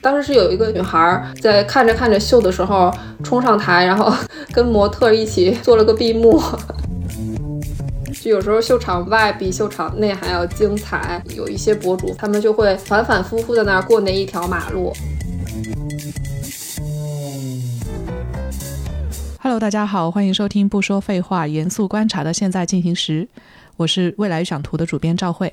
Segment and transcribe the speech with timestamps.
[0.00, 4.12] 当时是有一个女孩在看着看着秀的时候冲上台，然后
[4.52, 6.42] 跟模特一起做了个闭幕。
[8.20, 14.92] 就有时候秀场外比秀场内还要精彩，有一些博主他们就会反反复复在那儿过那一条马路。
[19.40, 23.26] Hello，大家好，欢迎收听不说废话、严肃观察的现在进行时，
[23.76, 25.52] 我是未来想图的主编赵慧。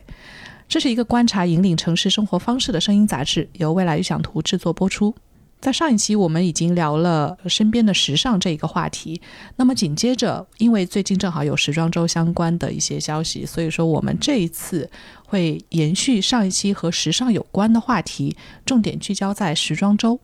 [0.69, 5.15] 这是一个观察引领城市生活方式的声音杂志，由未来预想图制作播出。
[5.59, 9.19] 在上一期我们已经聊了身边的时尚这一个话题，
[9.55, 14.87] 那么紧接着，因为最近正好有时装周相关的一些消息，所以说我们这一次
[15.25, 20.19] 会延续上一期和时尚有关的话题，重点聚焦在时装周。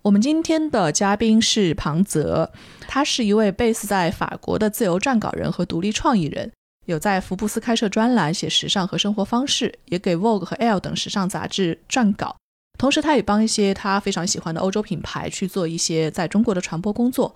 [0.00, 2.50] 我们今天的嘉宾是庞泽，
[2.88, 6.50] 他是一位 base 在法国的自由撰稿人和独立创意人。
[6.86, 12.36] 有在福布斯开设专栏写时尚和生活方式，也给 Vogue 和 EL 等时尚杂志撰稿。
[12.78, 17.34] 同时，他也帮一些他非常喜欢的欧洲品牌去做一些在中国的传播工作。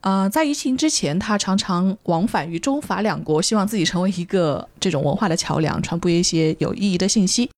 [0.00, 7.50] 啊，在疫情之前，他常常往返于中法两国，希望自己成为一个这种文化的桥梁，传播一些有意义的信息。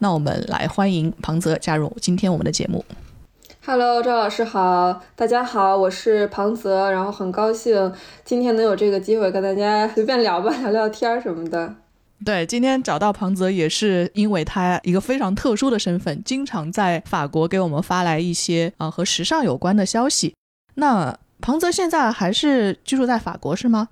[0.00, 2.84] 那我们来欢迎庞泽加入今天我们的节目。
[3.64, 7.92] Hello，赵老师好，大家好，我是庞泽，然后很高兴
[8.24, 11.72] 今天能有这个机会跟大家随便聊吧，聊聊天什么的。
[12.24, 20.34] 对，今天找到庞泽也是因为他一个非常特殊的身份，经常在法国给我们发来一些啊和时尚有关的消息。
[20.74, 23.90] 那庞泽现在还是居住在法国是吗？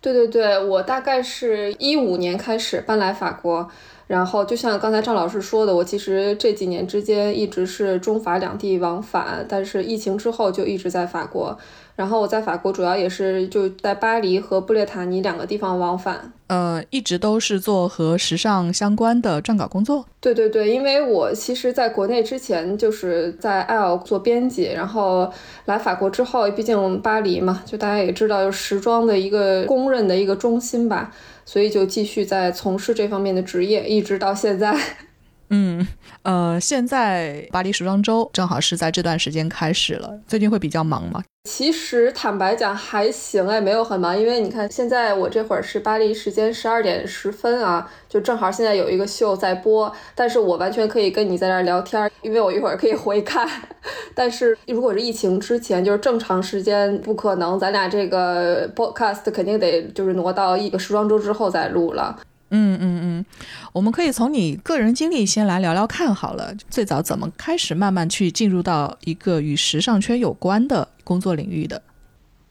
[0.00, 3.70] 对对对，我大概是一五年开始搬来法国。
[4.10, 11.56] 然后，就像刚才赵老师说的，我其实这几年之间一直是中法两地往返，但是疫情之后就一直在法国。
[11.94, 16.32] 然后我在法国主要也是就在巴黎和布列塔尼两个地方往返。
[16.48, 20.04] 呃，一直都是做和时尚相关的撰稿工作。
[20.18, 25.30] 对对对，因为我其实在国内之前就是在 L 做编辑，然后
[25.66, 31.12] 来法国之后，毕竟巴黎嘛，就大家也知道，就时装的一个公认的一个中心吧。
[31.52, 34.72] 所以就继续在从事这方面的职业，一直到现在。
[35.50, 35.86] 嗯，
[36.22, 41.22] 呃，现在巴黎时装周正好是在这段时间开始了，最近会比较忙吗？
[41.48, 53.48] 其实坦白讲还行哎，没有很忙，因为你看现在我这会儿是巴黎时间十二点十分啊，就正好现在有一个秀在播，但是我完全可以跟你在这儿聊天，因为我一会儿可以回看。
[54.14, 62.20] 但是如果是疫情之前，就是正常时间不可能，咱俩这个 podcast 肯定得就是挪到一个时装周之后再录了。
[62.50, 63.24] 嗯嗯嗯，
[63.72, 71.82] 我们可以从你个人经历先来聊聊看好了，最早怎么开始慢慢去进入到一个与时尚圈有关的工作领域的？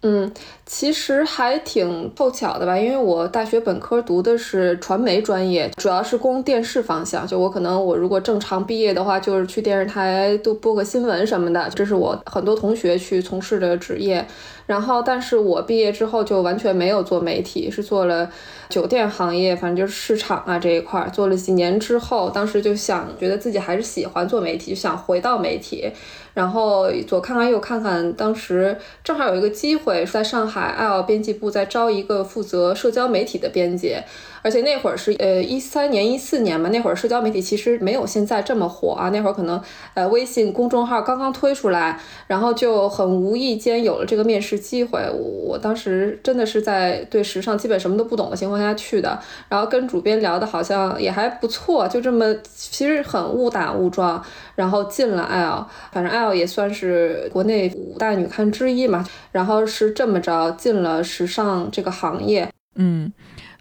[0.01, 0.31] 嗯，
[0.65, 7.27] 其实还挺凑巧的吧，因为我大学本科读的是传媒专业，主要是攻电视方向。
[7.27, 14.25] 就我可能我如果正常毕业的话，就是去电视台都播个新闻什么的，这是我很多同学去从事的职业。
[14.69, 18.30] 然后，但是我毕业之后就完全没有做媒体，是做了
[18.69, 25.91] 酒店行业，反正就是市场啊这一块儿做了几年之后，当时就想觉得自己还是喜欢做媒体，就想回到媒体。
[26.35, 33.96] 然后左看看右看看，当时正好有一个机会，在上海 L 编辑部在招一个负责社交媒体的编辑。
[34.41, 39.09] 而且那会儿是呃一三年一四年嘛，那会儿社交媒体其实没有现在这么火啊。
[39.09, 39.61] 那会儿可能
[39.94, 45.00] 呃微信公众号刚刚推出来，然后就很无意间有了这个面试机会。
[45.11, 49.19] 我当时真的是在对时尚基本什么都不懂的情况下去的，
[49.50, 54.23] 然后跟主编聊的好像也还不错，就这么其实很误打误撞，
[54.56, 63.11] 然后进了 L，反正 L 也算是国内五大女刊之一嘛，然后是这么着进了时尚这个行业，嗯。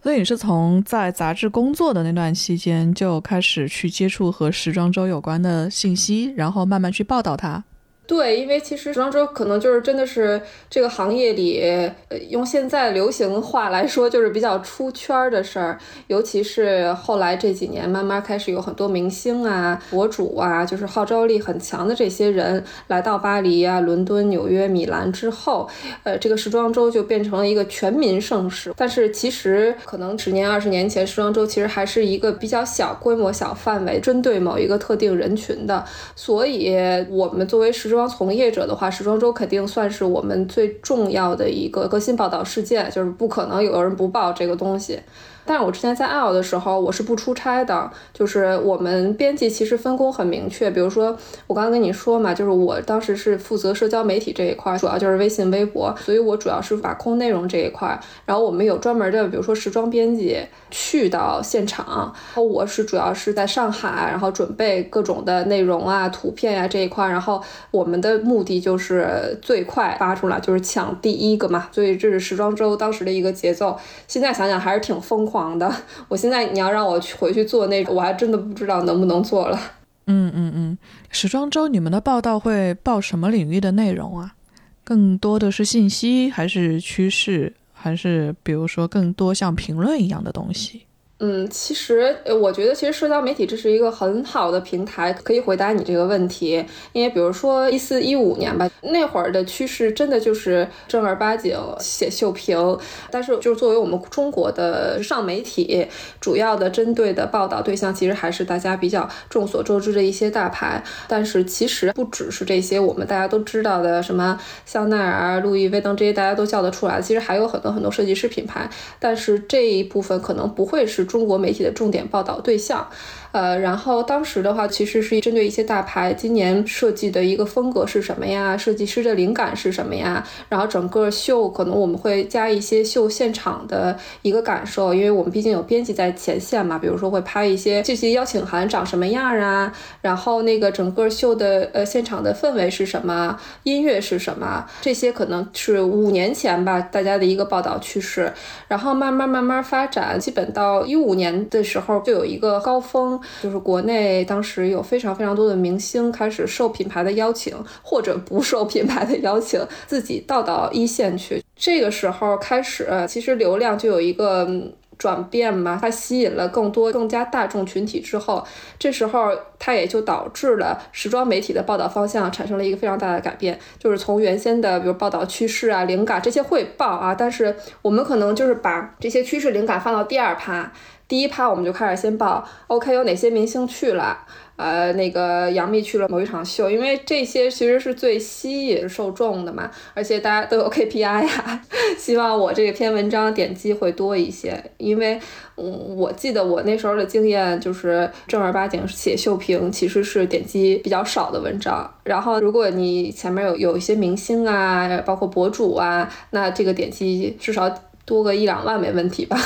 [0.03, 7.65] 所以你是从在杂志工作的那段期间就开始去接触和时装周有关的信息，然后慢慢去报道它。
[8.09, 11.61] 对，因为其实时装周可能就是真的是这个行业里，
[12.09, 15.79] 呃，用现在流行话来说，就是比较出圈的事儿。
[16.07, 25.69] 尤其是后来这几年，慢慢开始有很多明星啊、博主啊，就是号召力很强的这些人来到巴黎啊、伦敦、纽约、米兰之后，
[26.05, 28.73] 呃，这个时装周就变成了一个全民盛事。
[28.75, 35.85] 但是其实可能十年、二十年前，时装周其实还是一个比较小规模、小范围，针对某一个特定人群的。
[36.17, 36.75] 所以，
[37.11, 45.01] 我们作为时装，装从业者的话，时装周肯定算是我们最重要的一个革新报道事件，就是不可能有人不报这个东西。
[45.49, 50.71] 但是我之前在 L 的时候，我是不出差的，就是我们编辑其实分工很明确。
[50.71, 51.17] 比如说
[51.47, 57.99] 我刚刚跟你说嘛，就是我当时是负责社交媒体这一块，主要就是微信、微博，所以我主要是把控内容这一块。
[58.27, 60.39] 然后我们有专门的，比如说时装编辑
[60.71, 67.09] 去到现场，然后我是主要是在上海，然后准备各种的内容啊、图片呀这一块。
[67.09, 71.69] 然后我们的目的就是最快发出来，就是抢第一个嘛。
[71.73, 73.75] 所以这是时装周当时的一个节奏。
[74.07, 75.38] 现在想想还是挺疯狂。
[75.39, 75.73] 忙的，
[76.09, 79.59] 我现在你要让我去回去做那个，我还真的不知道能不能做了。
[80.07, 80.79] 嗯嗯嗯，
[81.11, 84.35] 时装周你们的报道会报什么领域的内容啊？
[84.83, 90.87] 更多的是信息，还是趋势，还是比如说更多像评论一样的东西？
[91.21, 96.65] 嗯，其实我觉得，其实社交媒体这是一个很好的平台，可以回答你这个问题。
[96.93, 102.79] 因为比如说一四一五年吧，那会儿的趋势真的就是正儿八经写秀评。
[103.11, 105.89] 但是，就是作为我们中国的上媒体，
[106.21, 110.81] 主要的针对的报道对象，其实还是大家比较众所周知的一些大牌。
[111.09, 117.03] 但是，其实不只是这些，我们大家都知道的什么香奈儿、路易威登这些，大家都叫得出来。
[117.03, 118.71] 其实还有很多很多设计师品牌，
[119.01, 121.08] 但是这一部分可能不会是。
[121.09, 122.89] 中国媒体的重点报道对象。
[123.33, 128.57] 呃，然后当时的话，其实是针对一些大牌，今年设计的一个风格是什么呀？
[128.57, 130.27] 设计师的灵感是什么呀？
[130.49, 148.33] 然后整个秀可能我们会加一些秀现场的一个感受，因为我们毕竟有编辑在前线嘛，比如说会拍一些这些邀请函长什么样啊，然后那个整个秀的呃现场的氛围是什么，音乐是什么，这些可能是五年前吧大家的一个报道趋势，
[148.69, 153.18] 然后慢慢慢慢发展，基本到一五年的时候就有一个高峰。
[153.43, 161.43] 就是国内当时有非常非常多的明星开始受品牌的邀请，或者不受品牌的邀请，自己到到一线去。
[161.57, 164.49] 这个时候开始，其实流量就有一个
[164.97, 168.45] 转变嘛，它吸引了更多更加大众群体之后，
[168.79, 180.73] 这时候它也就导致了时装媒体的报道方向产生了一个非常大的改变，就是从原先的比如报道趋势啊、灵感这些会报啊，但是我们可能就是把这些趋势灵感放到第二趴。
[181.09, 184.19] 第一趴我们就开始先报，OK，有哪些明星去了？
[184.57, 191.63] 呃，那个杨幂去了某一场秀，因为这些其实是最吸引受众的嘛，而且大家都有 KPI 呀，
[191.97, 194.63] 希望我这篇文章点击会多一些。
[194.77, 195.19] 因为，
[195.57, 207.73] 嗯，我记得我那时候的经验就是正儿八经写秀评其实是点击比较少的文章，然后如果你前面有有一些明星啊，包括博主啊，那这个点击至少
[208.05, 209.39] 多个一两万没问题吧。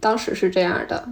[0.00, 1.08] 当时是这样的，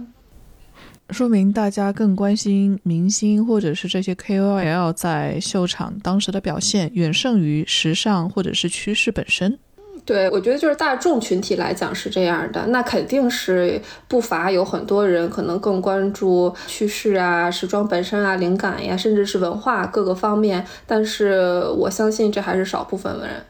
[1.09, 9.59] 说明大家更关心明星或者是这些 KOL 在秀场当时的表现，远胜于时尚或者是趋势本身。
[10.05, 20.65] 对，我觉得就是大众群体来讲是这样的，那肯定是不乏有很多人可能更关注趋势啊、时装本身啊、灵感呀，甚至是文化各个方面。
[20.85, 23.45] 但是我相信这还是少部分人。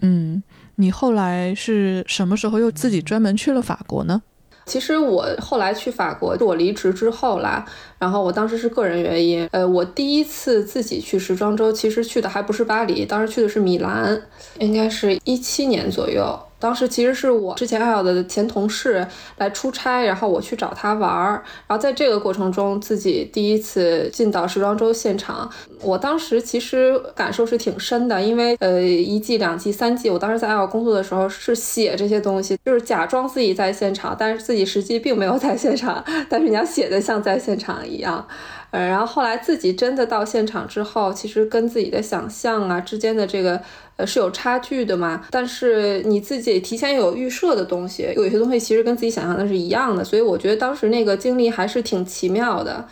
[0.00, 0.42] 嗯，
[0.76, 4.22] 你后来是什么时候又自己专门去了法国呢？
[4.64, 7.64] 其实我后来去法国，我离职之后啦，
[7.98, 14.22] 然后我当时是个人原因，呃，我第一次自己去时装周，其实去的还不是巴黎，当时去的是米兰，
[14.58, 16.38] 应该是一七年左右。
[16.62, 19.04] 当时其实是我之前爱好的前同事
[19.38, 25.50] 来出差，然后我去找他玩儿，然后在这个过程中自己第一次进到时装周现场，
[25.80, 38.24] 我当时其实感受是挺深的，因为呃一季、两季、三季，我当时在爱好工作的时候是写这些东西，就是假装自己在现场，但是自己实际并没有在现场， 但是你要写的像在现场一样。
[38.70, 43.60] 呃，然后后来自己真的到现场之后，其实跟自己的想象啊之间的这个
[43.96, 45.26] 呃是有差距的嘛。
[45.30, 52.86] 但是你自己提前有预设的东西，有些东西其实跟自己想象的是一样的，所以我觉得当时那个经历还是挺奇妙的。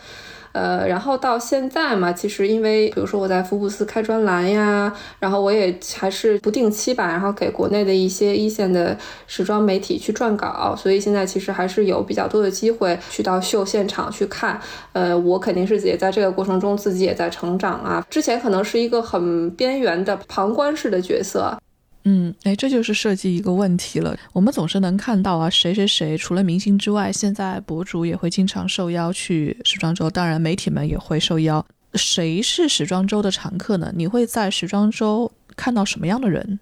[0.53, 14.61] 呃，然后到现在嘛，其实因为比如说我在福布斯开专栏呀，然后我也还是不定期吧，然后给国内的一些一线的时装媒体去撰稿，所以现在其实还是有比较多的机会去到秀现场去看。
[14.93, 18.05] 呃，我肯定是也在这个过程中自己也在成长啊。
[18.11, 21.57] 之前可能是一个很边缘的旁观式的角色。
[22.05, 24.17] 嗯，哎，这就是设计一个问题了。
[24.33, 31.65] 我们总是能看到啊，谁谁谁除了明星之外，现在博主也会经常受邀去时装周，当然媒体们也会受邀。
[31.95, 33.93] 谁是时装周的常客呢？
[33.95, 36.59] 你会在时装周看到什么样的人？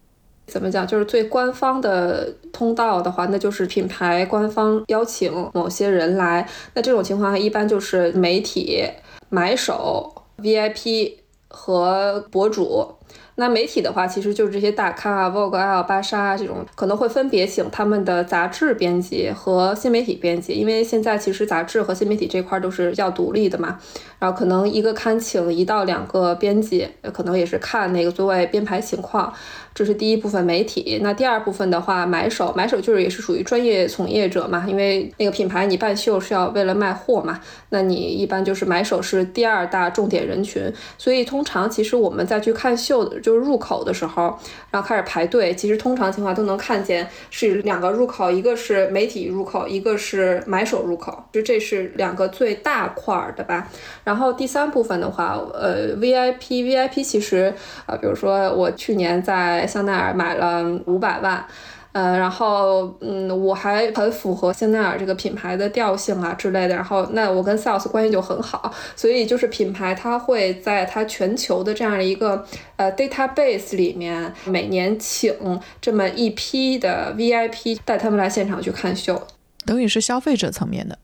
[0.47, 0.87] 怎么讲？
[0.87, 6.49] 就是最官方的通道的话，那就是品牌官方邀请某些人来。
[6.75, 8.83] 那这种情况一般就是媒体、
[9.29, 11.13] 买手、VIP
[11.49, 12.95] 和博主。
[13.41, 23.79] 那媒体的话，其实就是这些大咖啊，Vogue、L、芭莎啊这种，可能会分别请他们的杂志编辑和新媒体编辑，因为现在其实杂志和新媒体这块都是要独立的嘛。
[24.19, 29.33] 然后可能一个刊请一到两个编辑，可能也是看那个座位编排情况。
[29.79, 30.99] 这是第一部分媒体。
[31.05, 40.61] 那第二部分的话，买手，买手就是也是属于专业从业者嘛，因为那个品牌你办秀是要为了卖货嘛，那你一般就是买手是第二大重点人群。
[40.99, 44.37] 所以通常其实我们再去看秀的，就是入口的时候，
[44.73, 53.71] 然后开始排队，其实通常情况都能看见是两个入口，一个是媒体入口，一个是买手入口，就这是两个最大块儿的吧。
[54.03, 57.55] 然后第三部分的话，呃，VIP，VIP 其实
[57.87, 61.45] 啊，比如说我去年在香奈儿买了五百万，
[61.93, 66.75] 呃，然后嗯，我还很符合香奈儿这个品牌的调性啊之类的。
[66.75, 72.45] 然后那我跟 sales 关系就很好，所以就是品牌它会在它全球的这样的一个
[72.77, 75.33] 呃 database 里面，每年请
[75.81, 79.21] 这么一批的 VIP 带他们来现场去看秀，
[79.67, 80.99] 等于是消费者层面的。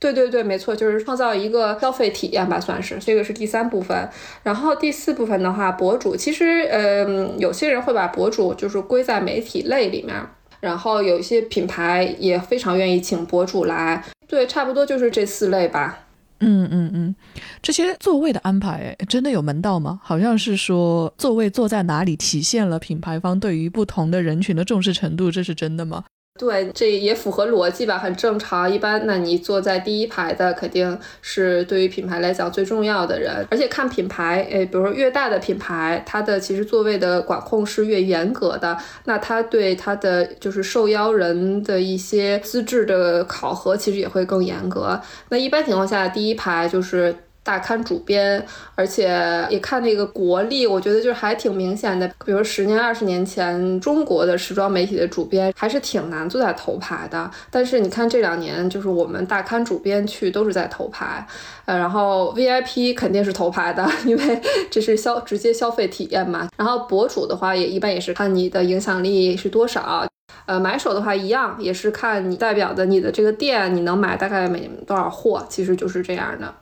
[0.00, 4.08] 对对对，没错，就是创造一个消费体验吧，算是这个是第三部分。
[4.44, 10.14] 然后第四部分的话，博主其实，嗯，有些人会把博主就是归在媒体类里面，
[10.60, 14.04] 然后有一些品牌也非常愿意请博主来。
[14.28, 16.04] 对，差不多就是这四类吧。
[16.40, 17.14] 嗯嗯嗯，
[17.60, 19.98] 这些座位的安排真的有门道吗？
[20.04, 26.04] 好像是说座位坐在哪里体现了品牌方对于不同的人群的重视程度，这是真的吗？
[26.38, 28.72] 对，这也符合逻辑吧，很正常。
[28.72, 33.44] 一般，那你坐在第一排的，肯定是对于品牌来讲最重要的人。
[33.50, 45.00] 而且看品牌，诶，比如说越大的品牌，它的其实座位的管控是越严格的，那它对它的就是受邀人的一些资质的考核，其实也会更严格。
[45.30, 47.14] 那一般情况下，第一排就是。
[47.48, 49.08] 大刊主编，而且
[49.48, 52.06] 也看那个国力，我觉得就是还挺明显的。
[52.26, 57.30] 比如十年、二十年前，中国的时装媒体的主编还是挺难坐在头排的。
[57.50, 61.26] 但是你看这两年，就是我们大刊主编去都是在头排，
[61.64, 66.50] 呃，然后 VIP 肯定是头排的，因为这是消直接消费体验嘛。
[66.58, 70.06] 然后博主的话，也一般也是看你的影响力是多少。
[70.44, 76.54] 呃，买手的话一样，也是看你代表的你的这个店，你能买大概每多少货，其实就是这样的。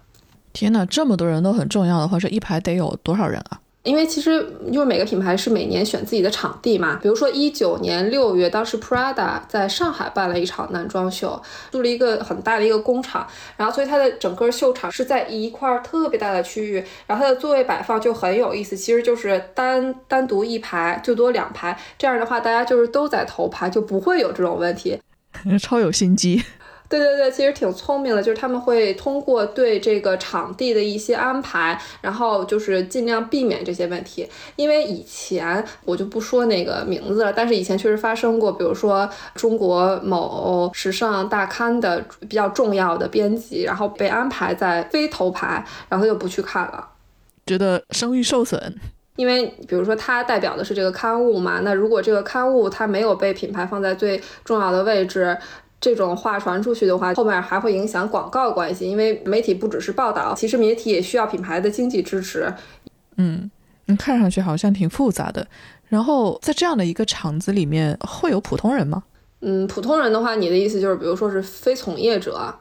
[0.57, 3.61] 天呐，这么多人都很重要的话，这一排得有多少人啊？
[3.83, 13.27] 因为其实因为每个品牌是每年选自己的场地嘛，比如说一九年六月，当时 Prada 在上海办了一场男装秀，租了一个很大的一个工厂，
[13.59, 24.99] 然后所以它的整个秀场是在一块特别大的区域，然后它的座位摆放就很有意思，其实就是单单独一排，最多两排，这样的话大家就是都在头排，就不会有这种问题，
[25.63, 26.43] 超有心机。
[26.88, 34.28] 对对对，其实挺聪明的，就是他们会通过对这个场地的一些安排，然后就是尽量避免这些问题。
[34.55, 46.88] 因为以前我就不说那个名字了，但是以前确实发生过，比如说中国某时尚大刊的比较重要的编辑，然后被安排在非头牌，然后就不去看了，
[47.47, 48.75] 觉得声誉受损。
[49.16, 55.37] 因为比如说它代表的是这个刊物嘛，那如果这个刊物它没有被品牌放在最重要的位置。
[55.80, 62.52] 这种话传出去的话，后面还会影响广告关系，因为媒体不只是报道，其实媒体也需要品牌的经济支持。
[63.16, 63.50] 嗯，
[63.99, 65.47] 看上去好像挺复杂的。
[65.88, 69.04] 然后在这样的一个场子里面，会有普通人吗？
[69.40, 72.52] 嗯，普通人的话，你的意思就是，比如说是非从业者。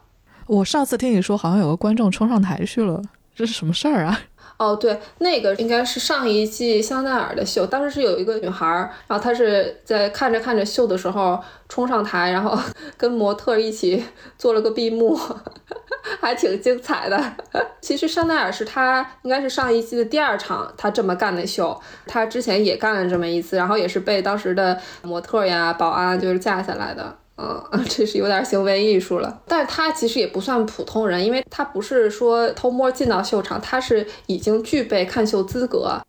[0.46, 3.02] 我上次听你说，好像有个观众冲上台去了，
[3.34, 4.20] 这是什么事儿啊？
[4.58, 8.66] 哦，对，那个应该是上一季香奈儿的秀，当时是有一个女孩，
[9.06, 12.58] 然后她是在看着看着秀的时候冲上台，然后
[12.98, 14.02] 跟模特一起
[14.38, 15.20] 做了个闭幕，
[16.22, 17.22] 还挺精彩的。
[17.82, 27.18] 其实香奈儿是她应该是上一季的第二场她这么干的秀，她之前也干了这么一次，然后也是被当时的模特呀、保安就是架下来的。
[27.38, 36.02] 嗯， 这是有点行为艺术了，但是他其实也不算普通人，因为他不是说偷摸进到秀场，他是已经具备看秀资格。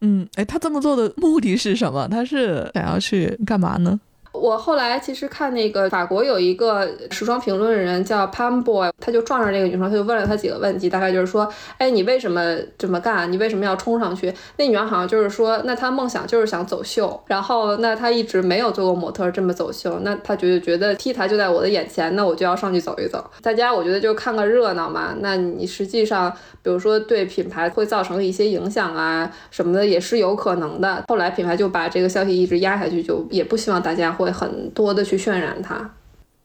[0.00, 2.06] 嗯，哎，他这么做的目的是什么？
[2.08, 3.98] 他是想要去干嘛呢？
[4.38, 13.30] 我后来其实看那个法国有一个时装评论人叫 Pam Boy，他就撞上这个女生，他就问了她几个问题，大概就是说，哎，你为什么这么干？
[13.32, 14.32] 你为什么要冲上去？
[14.58, 23.24] 那女孩好像就是说，那她梦想就是想走秀，然后那她一直没有做过模特这么走秀，那她觉得觉得 T 台就在我的眼前，那我就要上去走一走。
[23.40, 26.30] 大家我觉得就看个热闹嘛，那你实际上
[26.62, 31.04] 比如说对品牌会造成一些影响啊什么的也是有可能的。
[31.08, 34.25] 后来品牌就把这个消息一直压下去，就也不希望大家会。
[34.26, 35.88] 会很多的去渲染它，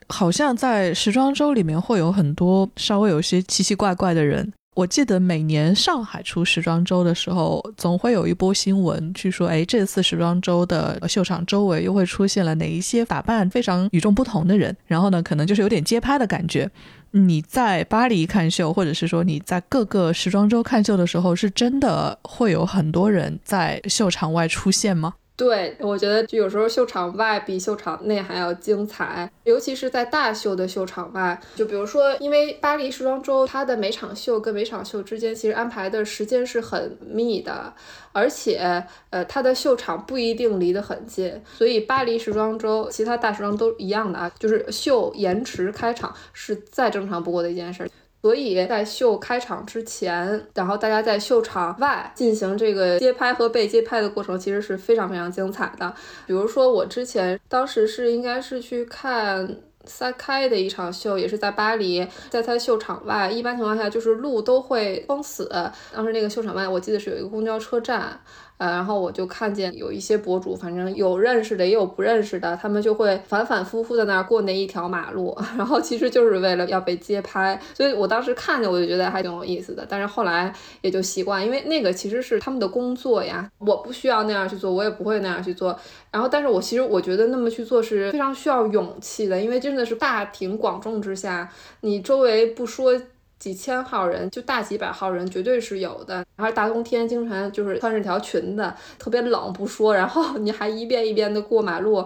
[0.10, 16.70] 好像在时装周里面会有很多稍微有些奇奇怪怪的人，我记得每年上海出时装周的时候，总会有一波新闻去说，哎，这次时装周的秀场周围又会出现了哪一些打扮非常与众不同的人，然后呢，可能就是有点街拍的感觉。
[17.14, 25.16] 你在巴黎看秀，或者是说你在各个时装周看秀的时候，是真的会有很多人在秀场外出现吗？
[25.42, 31.42] 对，我觉得就有时候秀场外比秀场内还要精彩，尤其是在大秀的秀场外。
[31.56, 37.74] 就比如说，因为巴黎时装周，它的每场秀跟每场秀之间其实安排的时间是很密的，
[38.12, 47.90] 而且呃，它的秀场不一定离得很近，所以巴黎时装周其他大时装都一样的啊，就是秀延迟开场是再正常不过的一件事。
[48.22, 55.94] 所以在秀开场之前，然后大家在秀场外进行这个街拍和被街拍的过程，其实是非常非常精彩的。
[56.28, 65.50] 比如说我之前当时是应该是去看撒开的一场秀，也是在巴黎，在他秀场外，一般情况下就是路都会封死。
[65.92, 68.20] 当时那个秀场外，我记得是有一个公交车站。
[68.62, 77.60] 呃，然后我就看见有一些博主，反正有认识的，也有不认识的，他们就会反反复复在那儿过那一条马路， 然后其实就是为了要被街拍。
[77.74, 79.84] 所以我当时看见，我就觉得还挺有意思的。
[79.90, 85.76] 但是后来也就习惯，因为那个其实是他们的工作呀，我不需要那样去做，我也不会那样去做。
[86.12, 92.94] 然后，但是我其实我觉得那么去做是非常需要勇气的，因为真的是大庭广众之下，你周围不说。
[93.42, 96.24] 几千号人，就大几百号人，绝对是有的。
[96.36, 102.06] 然后大冬天，经常就是穿着条裙子，特别冷不说，然后你还一遍一遍的过马路，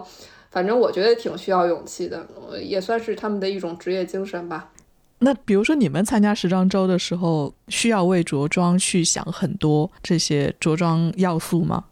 [0.50, 2.26] 反正我觉得挺需要勇气的，
[2.62, 4.70] 也算是他们的一种职业精神吧。
[5.18, 11.84] 那比如说你们参加时装周的时候，需要为着装去想很多这些着装要素吗？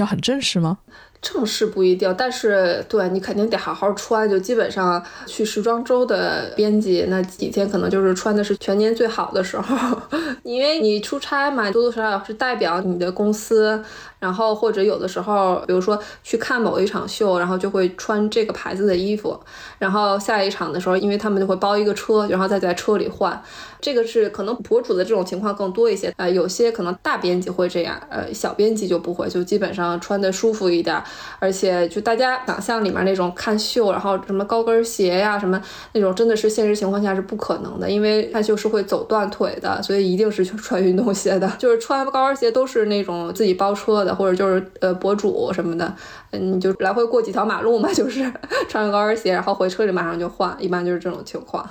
[0.00, 0.78] 要很正式吗？
[1.22, 4.28] 正式不一定，但是对你肯定得好好穿。
[4.28, 10.00] 就基本上去时装周的编辑那几天，可能就是穿的是全年最好的时候，
[10.42, 13.84] 因为你出差嘛，多多少少是代表你的公司。
[14.18, 19.38] 然后或者有的时候，比如说去看某一场秀，然后就会穿这个牌子的衣服。
[19.78, 23.42] 然后下一场的时候，因为他们就会包一个车，然后再在车里换。
[23.80, 26.12] 这个是可能博主的这种情况更多一些。
[26.18, 31.02] 呃，有些可能大编辑会这样，呃，小编辑就不会，就基本上穿的舒服一点。
[31.38, 35.60] 而且就大家想象里面那种看秀，然后什么高跟鞋呀，什么
[35.92, 41.50] 那种，真的是现实情况下是不可能的，因为看秀是会走断腿的，所以一定是穿运动鞋的。
[41.58, 44.10] 就是穿高跟鞋都是那种自己包车的。
[44.20, 45.94] 或者就是呃博主什么的，
[46.32, 48.30] 嗯，你就来回过几条马路嘛，就是
[48.68, 51.66] 穿个高跟鞋，然后回车里马上就换，一般就是这种情况。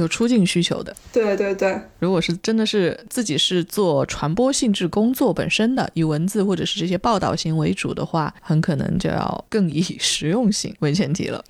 [0.00, 1.80] 有出镜需求的，对对对。
[1.98, 11.44] 如果是真的是自己是做传播性质工作本身的，以文字或者是这些报道型为主的话，很可能就要更以实用性为前提了。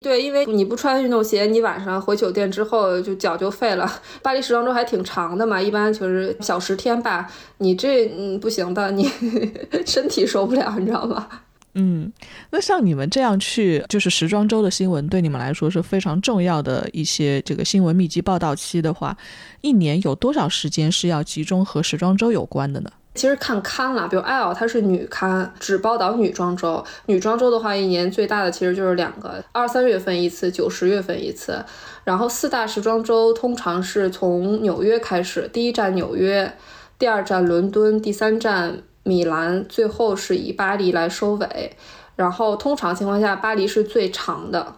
[0.00, 4.00] 对，因为你不穿运动鞋，你晚上回酒店之后就脚就废了。
[4.22, 7.28] 巴黎时装周还挺长的嘛，一般就是小十天吧。
[7.56, 9.10] 你这嗯不行的，你
[9.84, 11.28] 身体受不了，你知道吗？
[11.80, 12.12] 嗯，
[12.50, 19.16] 那像你们这样去，就是时装周的新闻，对你们来说是非常重要的一些这个新闻密集报道期的话，
[19.60, 22.90] 一年有多少时间是要集中和时装周有关的呢？
[23.14, 26.84] 其实看刊了，比如《L》它是女刊，只报道女装周。
[27.06, 31.64] 女装周的话，一年最大的其实就是两个，二三月份一次，九十月份一次。
[32.04, 36.52] 然后四大时装周通常是从纽约开始，第一站纽约，
[36.98, 41.72] 第二站伦敦，第三站米兰，最后是以巴黎来收尾。
[42.14, 44.74] 然后通常情况下，巴黎是最长的。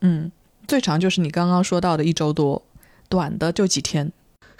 [0.00, 0.32] 嗯，
[0.66, 2.62] 最长就是你刚刚说到的一周多，
[3.08, 4.10] 短的就几天。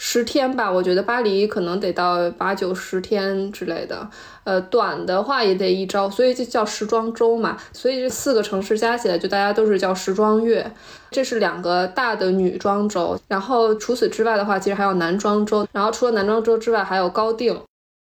[0.04, 4.10] 十天吧，我觉得巴黎可能得到八九十天之类的，
[4.42, 7.56] 呃，短的话也得一周，所以就叫时装周嘛。
[7.72, 10.70] 所以这四个城市加起来，就大家都是叫时装月。
[11.10, 15.66] 这是两个大的女装周，然后除此之外的话，其实还有男装周。
[15.72, 17.58] 然后除了男装周之外，还有高定。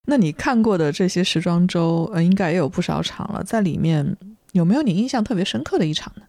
[0.10, 4.15] 那你看过的这些时装周，呃，应该也有不少场了，在里面
[4.54, 6.24] 有没有你印象特别深刻的一场呢？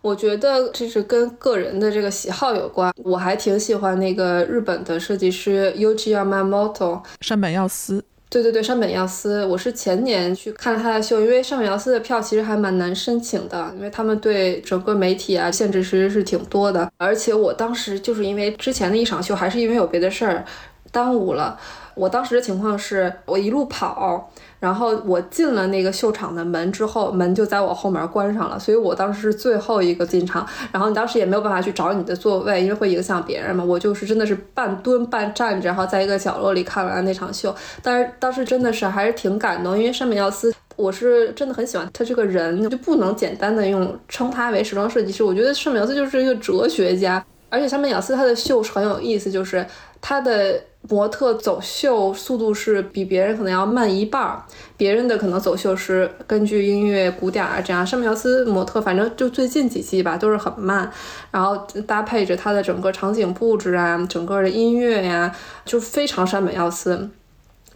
[0.00, 2.94] 我觉得这是跟个人的这个喜好有关。
[2.98, 8.04] 我还挺喜欢那个日本的设计师 Yuji Yamamoto，山本耀司。
[8.28, 9.44] 对对对，山本耀司。
[9.46, 16.88] 我是前年去看了他的秀，因为山本耀司的票其实还蛮难申请的，因为他们对整个媒体啊限制其实是挺多的。
[16.96, 20.44] 而且我当时就是因为之前的一场秀，还是因为有别的事儿
[20.92, 21.58] 耽误了。
[21.96, 24.30] 我当时的情况是我一路跑。
[24.58, 30.44] 然后我进了那个秀场的门之后，门就在我后面关上了，所以我当时是最后一个进场。
[30.72, 33.62] 然后你当时也没有办法去找你的座位，因为会影响别人嘛。
[33.62, 37.54] 我就是真的是半蹲半站着，然后在一个角落里看完了那场秀。
[37.82, 45.22] 但是当时真的是还是挺感动，因为山本耀司，我是真的很喜欢他这个人，就不能简单的用称他为时装设计师。
[45.22, 47.22] 我觉得山本耀司就是一个哲学家。
[47.48, 49.64] 而且山本耀司他的秀是很有意思，就是
[50.00, 54.42] 他的模特走秀速度是比别人可能要慢一半儿，
[54.76, 60.90] 别人的可能走秀是根据音乐鼓点啊这样，山本耀司模特反正就最近几季吧都是很慢，
[61.30, 67.10] 然后搭配着他的整个场景布置啊，整个的音乐呀，就非常山本耀司。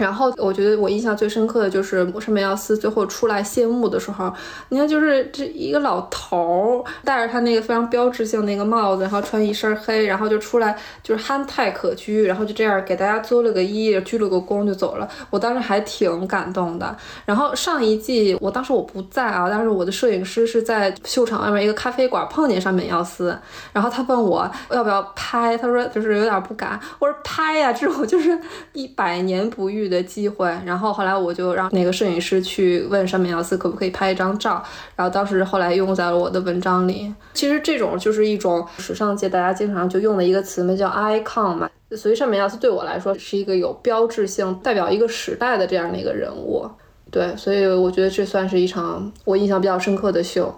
[0.00, 4.32] 然后我觉得我印象最深刻的就是山本耀司最后出来谢幕的时候，
[4.70, 15.06] 你看就是这一个老头儿戴着他那个非常标志性那个帽子，然后穿一身黑，然后就出来就是憨态可掬，然后就这样给大家作了个揖，鞠了个躬就走了。
[15.28, 16.96] 我当时还挺感动的。
[17.26, 23.38] 然后上一季我当时我不在啊，但是我的摄影师是在秀场外面一个咖啡馆碰见上美耀司，
[23.74, 28.38] 然后他问我要不要拍，他说就是有点不敢，我说拍呀，这种就是
[28.72, 29.89] 一百年不遇。
[29.90, 34.64] 的机会，然后后来我就让那个摄影师去问山本耀司可不可以拍一张照，
[34.96, 37.12] 然后当时后来用在了我的文章里。
[37.35, 41.68] 其实这种就是一种时尚界大家经常就用的一个词嘛，叫 icon 嘛。
[41.96, 46.64] 所以山本耀司对我来说是一个有标志性、代表一个时代的这样的一个人物。
[47.11, 50.55] 对，所以我觉得这算是一场我印象比较深刻的秀。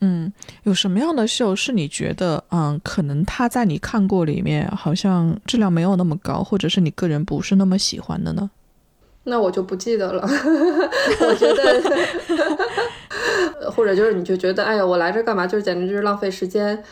[0.00, 0.30] 嗯，
[0.64, 8.50] 有什么样的秀是你觉得，嗯，可能他在你看过里面好像质量没有那么高，或者是你个人不是那么喜欢的呢？
[9.24, 10.22] 那我就不记得了，
[11.20, 11.82] 我觉得，
[13.72, 15.46] 或者就是你就觉得，哎呀，我来这干嘛？
[15.46, 16.82] 就是简直就是浪费时间。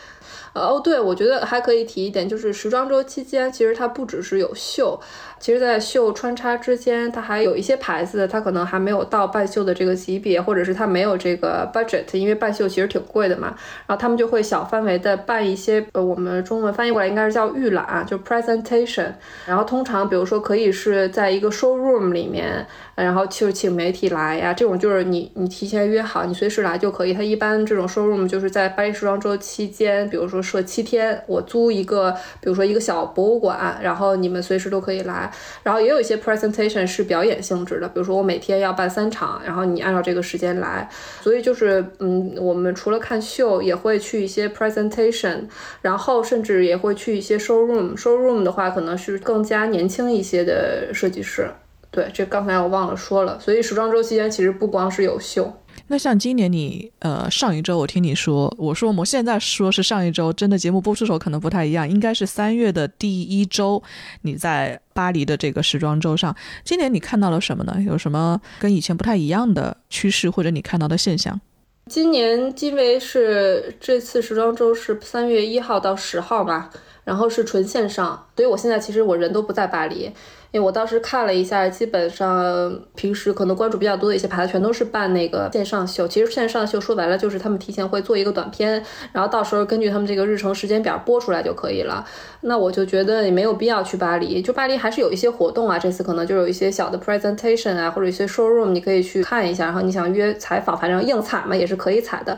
[0.53, 4.99] 哦，对，我觉得还可以提一点，就是时装周期间，其实它不只是有秀。
[5.39, 13.47] 其实，在秀穿插之间，它还有一些牌子，它可能还没有到半秀的这个级别，或者是它没有这个 budget，因为半秀其实挺贵的嘛。
[13.85, 19.11] 然后他们就会小范围的办一些，呃，我们中文翻译过来应该是叫预览，就 presentation。
[19.45, 22.65] 然后通常，比如说可以是在一个 showroom 里面，
[22.95, 27.13] 然后就请媒体来呀，这种就是你你提前约好，你随时来就可以。
[27.13, 35.29] 它一般这种 showroom 就是在巴黎时装周期间，比如比如说设七天，我租一个，比如说一个小博物馆，然后你们随时都可以来。
[35.63, 40.89] 然后也有一些 presentation 是表演性质的，比如说我每天要办三场，然后你按照这个时间来。
[41.19, 45.41] 所以就是，嗯，我们除了看秀，也会去一些 presentation，
[45.81, 47.97] 然后甚至也会去一些 showroom。
[47.97, 51.49] showroom 的话，可能是更加年轻一些的设计师。
[51.91, 53.37] 对，这刚才我忘了说了。
[53.39, 55.53] 所以时装周期间其实不光是有秀。
[55.87, 63.83] 那像今年你呃上一周我听你说，我说我们现在说是上一周，真的节目播出时候可能不太一样，应该是三月的第一周，
[64.21, 67.77] 你在巴黎的这个时装周上，今年你看到了什么呢？
[67.85, 71.39] 有什么跟以前不太一样的趋势或者你看到的现象？
[71.87, 76.69] 今年因为是这次时装周是三月一号到十号吧，
[77.03, 80.09] 然后是纯线上，所以我现在其实我人都不在巴黎。
[80.53, 86.07] 因为我当时看了一下，基本上平时可能关注比较多的一些牌子，全都是办那个线上秀。
[86.07, 92.05] 其实线上秀说白了就是他们提前会做一个短片，然后到时候根据他们这个日程时间表播出来就可以了。
[92.41, 95.79] 那我就觉得也没有必要去巴黎，就巴黎还是有一些活动啊。
[95.79, 99.65] 这次可能就有一些小的 presentation 啊，或者一些 showroom，你可以去看一下。
[99.65, 102.37] 然后你想约采访，反正硬采嘛也是可以采的。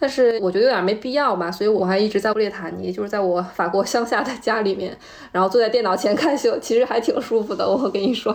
[0.00, 4.96] 但是我觉得有点没必要吧，所以我还一直在布列塔尼，就是在我法国乡下的家里面，
[5.30, 7.68] 然后坐在电脑前看秀，其实还挺舒服的。
[7.68, 8.34] 我跟你说，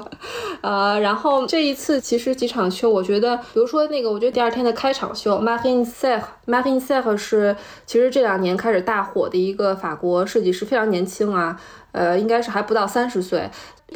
[0.62, 7.56] 呃，然后这一次其实几场秀，我觉得，比如说那个，我觉得第二天的开场秀，Marine Serre，Marine Serre 是
[7.88, 11.60] 其实这两年开始大火的一个法国设计师，非常年轻啊，
[11.94, 13.50] 呃，应该是还不到三十岁。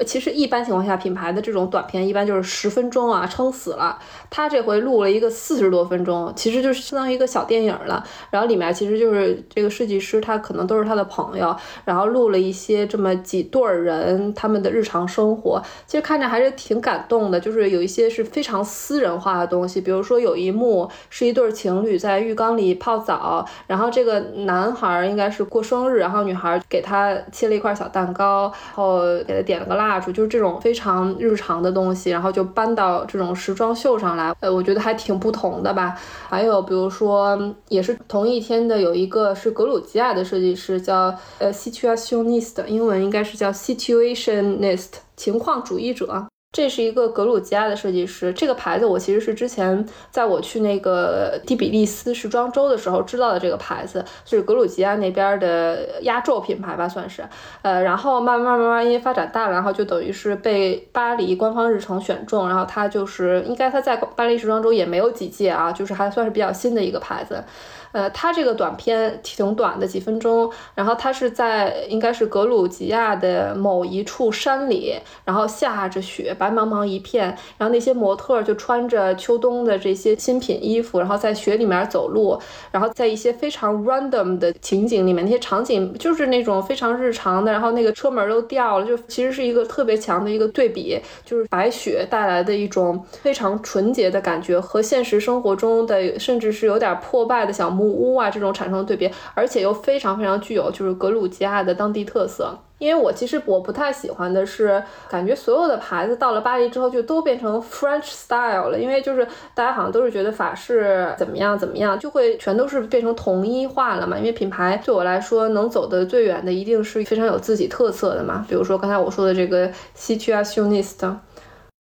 [0.06, 3.97] 其实一般情况下，品牌的这种短片一般就是十分钟啊，撑死了。
[4.30, 8.04] 他这回录了一个四十多分钟，其实就是相当于一个小电影了。
[8.30, 15.62] 然后里面其实就是这个设计师，他可能都是他的朋友，然后录了一些这么几对儿人他们的日常生活。
[15.88, 29.99] 其实看着还是挺感动的，就是有一些是非常私人化的东西，比如说有一幕是一对情侣在浴缸里泡澡，然后这个男孩应该是过生日，然后女孩给他切了一块小蛋糕，然后给他点了个蜡。
[29.99, 35.95] 烛就是这种非常日常的东西，然后就搬到这种时装秀上来，呃，我觉得还挺不同的吧。
[36.29, 37.37] 还有比如说，
[37.67, 46.27] 也是同一天的，有一个是格鲁吉亚的设计师，叫呃 situationist，英文应该是叫 situationist，情况主义者。
[46.51, 57.23] 这是一个格鲁吉亚的设计师，这个牌子我其实是之前在我去那个第比利斯时装周的时候知道的这个牌子，是格鲁吉亚那边的压轴品牌吧，算是。
[57.62, 67.43] 呃，然后慢慢慢慢因为发展大了，然后就等于是被巴黎官方日程选中，然后它就是应该它在巴黎时装周也没有几届啊，就是还算是比较新的一个牌子。
[67.91, 70.52] 呃，它这个短片挺短的，几分钟。
[70.75, 77.28] 然后它是在应该是格鲁吉亚的某一处山里，然后下着雪，白茫茫一片。
[77.58, 82.39] 然后那些模特就穿着秋冬的这些新品衣服，然后在雪里面走路。
[82.71, 87.52] 然后在一些非常 random 的情景里面，那些场景就是那种非常日常的。
[87.52, 102.53] 然后那个车门都掉了，就其实是一个特别强的一个对比，就是白雪带来的一种非常纯洁的感觉和现实生活中的甚至是有点破败的小木屋啊这种产生对比，而且又非常非常具有就是格鲁吉亚的当地特色。
[102.77, 114.17] 因为我其实我不太喜欢的是，感觉所有的牌子到了巴黎之后就都变成 French style 了，因为就是大家好像都是觉得法式怎么样怎么样，就会全都是变成统一化了嘛。
[114.17, 118.45] 因为品牌对我来说能走得最远的一定是非常有自己特色的嘛。
[118.47, 121.17] 比如说刚才我说的这个 c i t u a t i o n i s t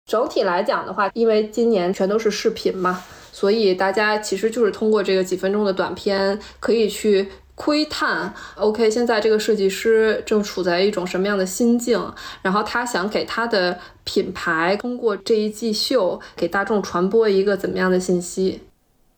[0.06, 3.02] 整体来讲的话，因为今年全都是视频嘛，
[3.40, 7.26] 所以大家其实就是通过这个几分钟的短片可以去。
[7.57, 12.00] 窥探，OK，现在这个设计师正处在一种什么样的心境？
[12.40, 18.62] 然后他想给他的品牌通过这一季秀给大众传播一个怎么样的信息？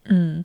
[0.06, 0.44] 嗯，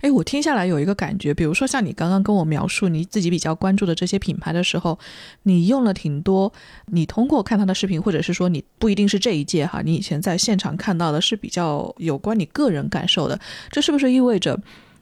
[0.00, 4.98] 哎，我听下来有一个感觉，比如说像你刚刚跟我描述你自己比较关注的这些品牌的时候，
[5.42, 6.52] 你用了挺多，
[6.86, 13.38] 你通过看他的视频，或者是说你不一定是这一届哈，你以前在现场看到的是比较有关你个人感受的，
[13.70, 14.58] 这是不是意味着？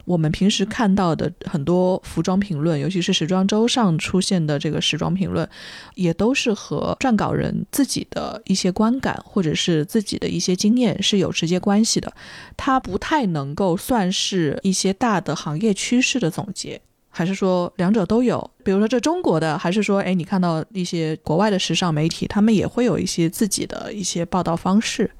[0.07, 5.47] 我们平时看到的很多服装评论，尤其是时装周上出现的这个时装评论，
[5.95, 12.09] 也都是和撰稿人自己的一些观感或者是自己的一些经验是有直接关系的。
[12.55, 18.49] 它不太能够算是一些大的行业趋势的总结，还是说两者都有？
[18.63, 25.11] 比如说这中国的，还是说，哎，你看到一些国外的时尚媒体，他们也会有一些自己的一些报道方式？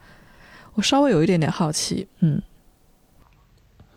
[0.75, 2.41] 我稍微有一点点好奇，嗯。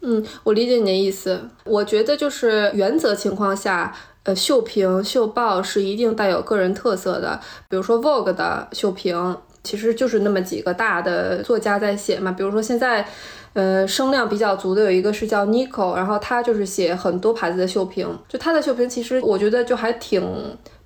[0.03, 1.41] 嗯，我理解你的意思。
[1.65, 7.39] 我觉得就是原则情况下，呃，秀评秀报是一定带有个人特色的。
[7.69, 12.33] 比如说 Vogue 的秀评，其实就是那么几个大的作家在写嘛。
[12.33, 13.07] 比如说现在，
[13.53, 18.19] 呃，声量比较足的有一个是叫 Nico，然后他就是写很多牌子的秀评。
[18.27, 20.23] 就他的秀评，其实我觉得就还挺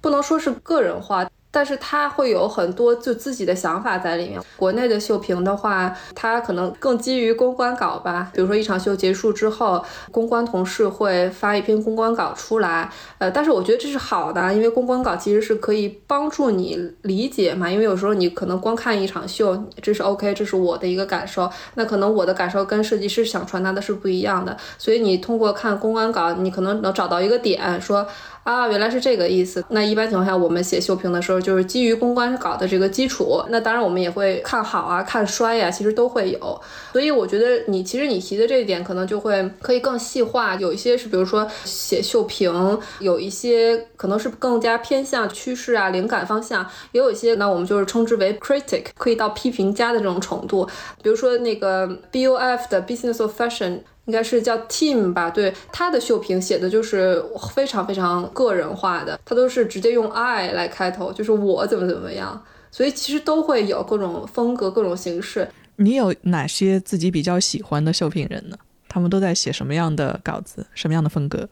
[0.01, 1.25] 不能说是个人化。
[1.55, 4.43] 但是他会有很多就自己的想法在里面。
[4.57, 8.33] 国内的秀评的话，它可能更基于公关稿吧。
[8.35, 12.91] 比如说一场秀结束之后，公关同事会发一篇公关稿出来。
[13.19, 17.71] 呃，但是我觉得这是好的，因为公关稿其实是可以帮助你理解嘛。
[17.71, 21.49] 因为有时候你可能光看一场秀，这是 OK，这是我的一个感受。
[21.75, 24.57] 那可能我的感受跟设计师想传达的是不一样的。
[24.77, 28.05] 所以你通过看公关稿，你可能能找到一个点说。
[28.45, 29.65] 啊，原来是这个意思。
[29.71, 33.43] 那一般情况下，我们写秀评的时候，就是基于公关稿的这个基础。
[33.49, 36.61] 那当然，我们也会看好啊，看衰呀，其实都会有。
[36.93, 40.55] 所以我觉得你其实你提的这一点，可能就会可以更细化。
[40.57, 50.69] 有一些是，比如说写秀评，有一些可能是更加偏向趋势啊、灵感方向，也有一些那我们就是称之为 critic，可以到批评家的这种程度。
[51.03, 53.79] 比如说那个 B O F 的 Business of Fashion。
[54.07, 65.49] 应该是叫 Team 吧，对他的秀评写的就是非常非常个人化的，他都是直接用 I 来开头，就是我怎么怎么样，所以其实都会有各种风格、各种形式。
[65.77, 68.57] 你有哪些自己比较喜欢的秀评人呢？
[68.89, 71.49] 他们都在写什么样的稿子，什么样的风格？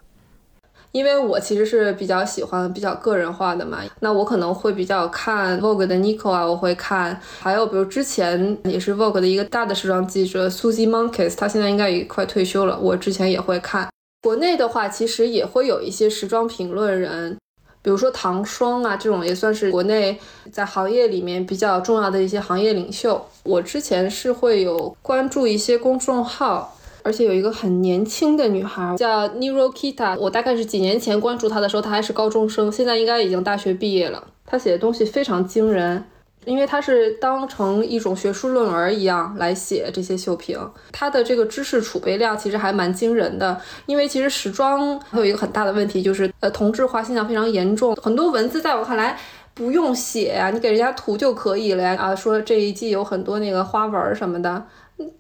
[0.92, 13.88] 因为我其实是比较喜欢比较个人化的嘛，那我可能会比较看 Vogue 的 Nico 啊，我会看，还有比如之前也是 Vogue 的一个大的时装记者 Susie Monkes，他现在应该也快退休了，我之前也会看。
[14.22, 17.38] 国内的话，其实也会有一些时装评论人，
[17.81, 20.20] 比如说唐双啊，这种也算是国内
[20.52, 23.26] 在行业里面比较重要的一些行业领袖。
[23.44, 26.76] 我之前是会有关注一些公众号。
[27.04, 34.22] 而且有一个很年轻的女孩叫 Nirokita，我大概是几年前关注她的时候，她还是高中生，现在应该已经大学毕业了。
[34.46, 36.04] 她写的东西非常惊人，
[36.44, 40.58] 因为她是当成一种学术论文一样来写这些秀评。
[40.92, 49.18] 她的这个知识储备量其实还蛮惊人的，因为其实时装还有一个很大的问题就是，呃，同质化现象非常严重，很多文字在我看来
[49.54, 51.96] 不用写呀，你给人家图就可以了呀。
[51.98, 54.62] 啊，说这一季有很多那个花纹什么的。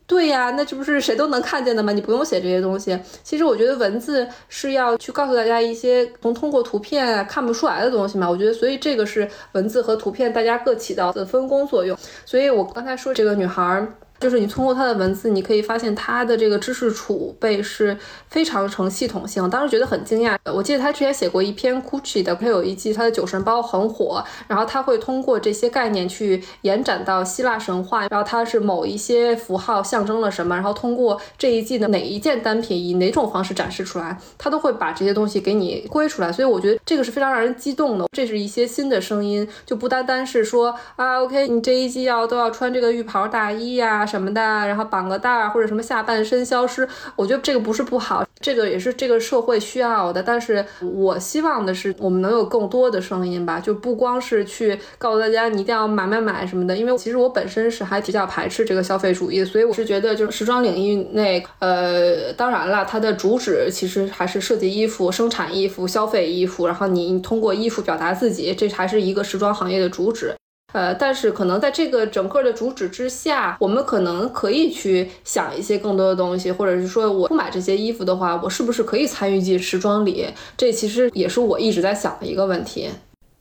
[0.06, 1.92] 对呀，那这不是谁都能看见的吗？
[1.92, 2.98] 你不用写这些东西。
[3.24, 8.28] 其实我觉得文字是要去告诉大家一些从通过图片看不出来的东西嘛。
[8.30, 11.96] 我觉得，所以这个是文字和图片大家各起到的分工作用。
[12.24, 13.86] 所以我刚才说这个女孩。
[14.22, 17.96] 就是你通过他的文字，你可以发现他的这个知识储备是
[18.28, 19.50] 非常成系统性。
[19.50, 20.38] 当时觉得很惊讶。
[20.54, 36.30] 我记得他之前写过一篇 Gucci 的，他有一季他的酒神包很火，然后他会通过这些概念去延展到希腊神话，然后它是某一些符号象征了什么，然后通过这一季的哪一件单品以哪种方式展示出来，他都会把这些东西给你归出来。
[36.30, 38.06] 所以我觉得这个是非常让人激动的。
[38.12, 44.04] 这是一些新的声音，就不单单是说啊，OK，你这一季要都要穿这个浴袍大衣呀。
[44.12, 50.22] 什么的，然后绑个带儿或者什么下半身消失，我觉得这个不是不好，这个也是这个社会需要的。
[50.22, 56.76] 但是我希望的是，我们能有更多的声音吧，就不光是去告诉大家你一定要买买买什么的。
[56.76, 70.34] 因为其实我本身是还比较排斥这个消费主义，所以我是觉得就是时装领域内，呃，当然了，它的主旨其实还是设计衣服、生产衣服、消费衣服，然后你通过衣服表达自己，这还是一个时装行业的主旨。
[70.72, 80.26] 呃，但是可能在这个整个的主旨之下，我们可能可以去想一些更多的东西，或者是说我不买这些衣服的话，我是不是可以参与进时装里？
[80.56, 82.88] 这其实也是我一直在想的一个问题。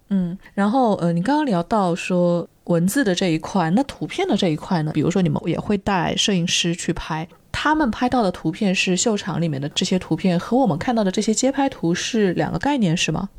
[0.10, 4.92] 嗯，然后呃，你刚刚聊到说文字的这一块，那图片的这一块呢？
[4.94, 13.30] 比如说你们也会带摄影师去拍，他们拍到的图片是秀场里面的这些图片，和我们看到的这些街拍图是两个概念，是吗？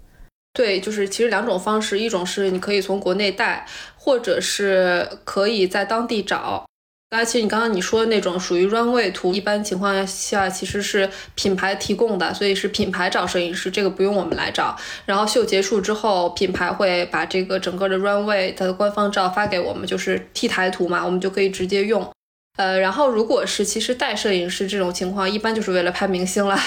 [0.53, 6.67] 对，就是其实两种方式，一种是你可以从国内带，或者是可以在当地找。
[7.09, 14.75] 刚才其实你刚刚你说的那种属于 runway 图，一般情况下其实是品牌提供的，所以是品牌找摄影师，这个不用我们来找。
[15.05, 22.11] 然后秀结束之后，品牌会把这个整个的 runway 的官方照发给我们，就是 T 台图嘛，我们就可以直接用。
[22.57, 26.59] 呃，然后如果是其实带摄影师这种情况，一般就是为了拍明星了。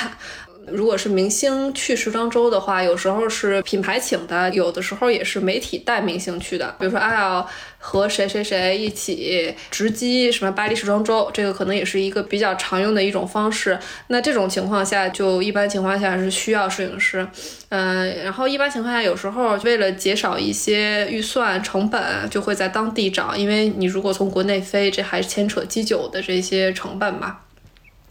[0.67, 6.75] 如果是明星去时装周的话，有时候是品牌请的，有的时候也是媒体带明星去的。
[6.79, 7.47] 比如说，阿要
[7.77, 13.77] 和谁谁谁一起直击什么巴黎时装周，这个可能也是一个比较常用的一种方式。
[14.07, 17.27] 那这种情况下，就一般情况下是需要摄影师。
[17.69, 27.37] 嗯，然后一般情况下，有时候为了减少一些预算成本，就会在当地找，因为你如果从国内飞，这还牵扯机酒的这些成本嘛。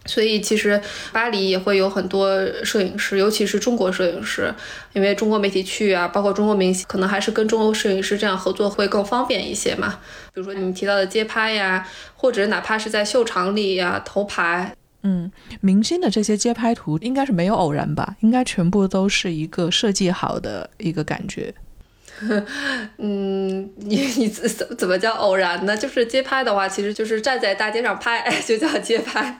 [0.06, 0.80] 所以其实
[1.12, 4.54] 巴黎也会有很多摄影师，尤其是中国摄影师，
[4.92, 9.98] 因为中国媒体去啊，包括中国明星，可能还是跟中国摄影师这样合作会更方便一些嘛。
[10.34, 18.16] 比如说你们提到的街拍呀，或者哪怕是在秀场里呀头牌，嗯，明星的这些街拍图应该是没有偶然吧？
[18.20, 21.54] 应该全部都是一个设计好的一个感觉。
[22.98, 25.76] 嗯，你你怎怎么叫偶然呢？
[25.76, 29.36] 就是街拍的话，其实就是站在大街上拍， 就叫街拍。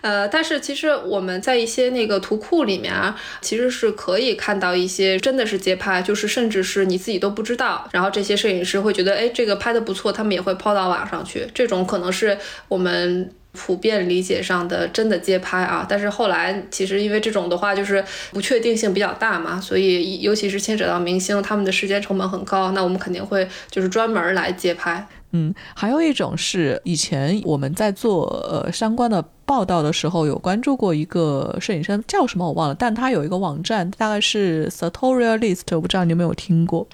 [0.00, 7.88] 呃，但是其实我们在一些那个图库里面啊，其实是可以看到一些真的是街拍，就是甚至是你自己都不知道。
[7.92, 11.46] 然后这些摄影师会觉得，哎，这个拍的不错，他们也会抛到网上去。
[11.54, 12.36] 这种可能是
[12.68, 13.30] 我们。
[13.52, 25.06] 普遍理解上的真的街拍啊，但是后来其实因为这种的话就是不确定性比较大嘛，所以尤其是牵扯到明星，他们的时间成本很高，那我们肯定会就是专门来街拍。
[25.32, 36.86] 嗯，还有一种是以前我们在做呃相关的报道的时候有关注过一个摄影师，叫什么我忘了，但他有一个网站，大概是 Sartorial List，我不知道你有没有听过，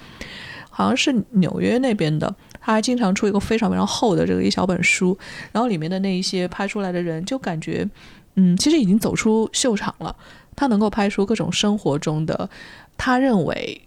[0.69, 2.35] 好像是纽约那边的。
[2.67, 5.17] 他还经常出一个非常非常厚的这个一小本书，
[5.53, 7.89] 然后里面的那一些拍出来的人，就感觉，
[8.35, 10.17] 嗯，其实已经走出秀场了。
[10.57, 12.51] 他能够拍出各种生活中的，
[12.99, 13.81] 他认为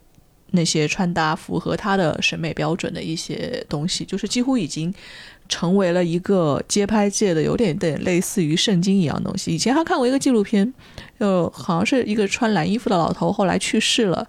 [0.52, 4.94] 那些穿搭符合他的审美标准的一些东西，就是几乎已经
[5.50, 9.54] 成为了一个街拍界的有点点类似于圣经一样东西。
[9.54, 10.74] 以前还看过一个纪录片，
[11.20, 14.26] 就好像是一个穿蓝衣服的老头，后来去世了，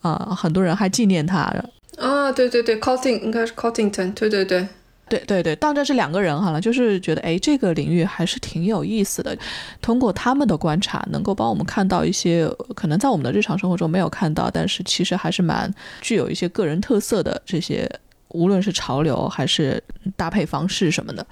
[0.00, 1.54] 啊，很多人还纪念他。
[1.98, 4.66] 啊，对对对，Cotting 应该是 Cottington，对对对，
[5.08, 9.36] 对对对，当这是两个人哈了，就是觉得哎，这个领域还是挺有意思的。
[9.80, 17.88] 通过他们的观察，能够帮我们看到一些可能在我们的日常生活中没有看到，但是其实还是蛮具有一些个人特色的这些，
[18.28, 19.82] 无论是潮流还是
[20.16, 21.26] 搭配方式什么的。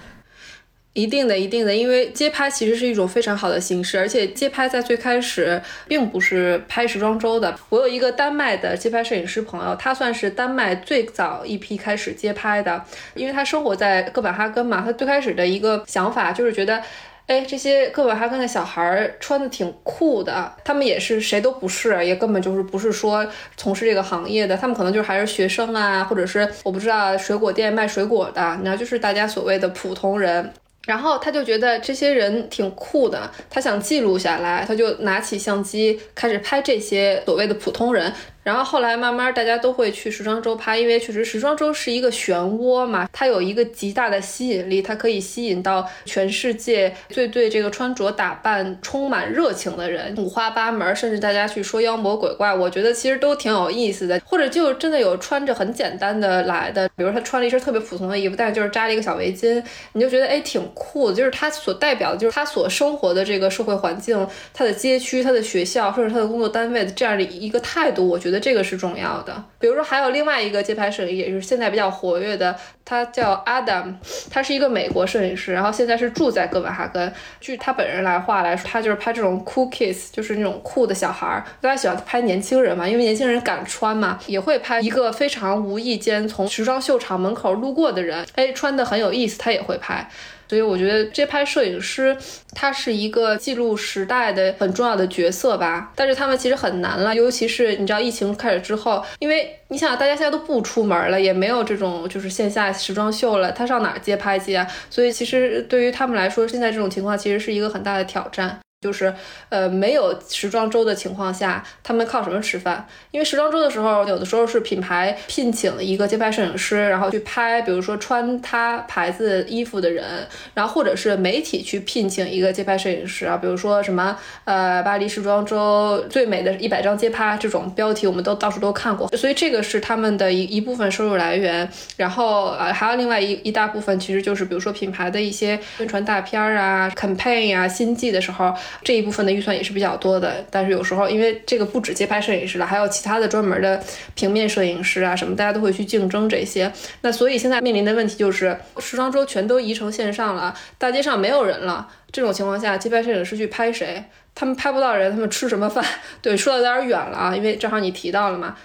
[0.93, 7.55] 一定的，一定的，因为街拍其实是一种非常好的形式，而且街拍在最开始并不是拍时装周的。
[7.69, 14.83] 我有一个丹麦的街拍摄影师朋友，他算是丹麦最早一批开始街拍的，因为他生活在哥本哈根嘛。
[14.85, 16.83] 他最开始的一个想法就是觉得，
[17.29, 23.25] 哎，这些哥本哈根的小孩穿的挺酷的，他们也是谁都不是，也根本就是不是说
[23.57, 30.53] 从事这个行业的，他们可能就是还是学生啊，或者是我不知道水果店卖水果的，然后就是大家所谓的普通人。
[30.91, 38.13] 然后他就觉得这些人挺酷的，他想记录下来，他就拿起相机开始拍这些所谓的普通人。
[38.51, 54.21] 然后后来慢慢大家都会去时装周拍，因为确实时装周是一个漩涡嘛，它有一个极大的吸引力，它可以吸引到全世界最对这个穿着打扮充满热情的人，五花八门，甚至大家去说妖魔鬼怪，我觉得其实都挺有意思的。
[54.25, 69.45] 或者就真的有穿着很简单的来的，比如他穿了一身特别普通的衣服，但是就是扎了一个小围巾，你就觉得哎挺酷的，就是他所代表的就是他所生活的这个社会环境，他的街区、他的学校，甚至他的工作单位的这样的一个态度，我觉得这个是重要的。
[69.59, 73.95] 比如说还有另外一个街拍摄影，也就是现在比较活跃的，他叫 Adam，
[74.31, 77.13] 他是一个美国摄影师，然后现在是住在哥本哈根。
[77.41, 90.09] 据他本人来话来说，他就是拍这种 cool kids，就是那种酷的小孩儿，大家喜欢拍年轻人嘛，因为年轻人敢穿嘛，也会拍一个非常无意间从时装秀场门口路过的人，哎，穿的很有意思，他也会拍。
[90.51, 92.17] 所以我觉得街拍摄影师
[92.57, 104.67] 他是一个记录时代的很重要的角色吧，但是他们其实很难了，尤其是你知道疫情开始之后，因为你想大家现在都不出门了，也没有这种就是线下时装秀了，他上哪儿街拍去啊？
[104.91, 108.59] 所以其实对于他们来说，现在这种情况其实是一个很大的挑战。
[108.81, 109.13] 就是，
[109.51, 112.89] 呃，没有时装周的情况下，他们靠什么吃饭？
[113.11, 124.17] 因为时装周的时候，有的时候是品牌聘请一个街拍摄影师，然后去拍，比如说穿他牌子衣服的人，然后或者是媒体去聘请一个街拍摄影师啊，比如说什么，
[124.47, 131.69] 呃，巴黎时装周最美的一百张街拍这种标题，我们都到处都看过，所以这个是他们的一一部分收入来源。
[131.99, 138.55] 然后，呃，还有另外一一大部分，其实就是比如说品牌的一些宣传大片啊、campaign 啊、新季的时候。
[138.83, 143.83] 这一部分的预算也是比较多的，但是有时候因为这个不止街拍摄影师了，还有其他的专门的
[144.15, 146.71] 平面摄影师啊什么，大家都会去竞争这些。
[147.03, 151.89] 那所以现在面临的问题就是，时装周全都移成线上了，大街上没有人了。
[152.13, 154.03] 这种情况下，街拍摄影师去拍谁？
[154.35, 155.85] 他们拍不到人，他们吃什么饭？
[156.23, 158.57] 对，说的有点远了啊，因为正好你提到了嘛。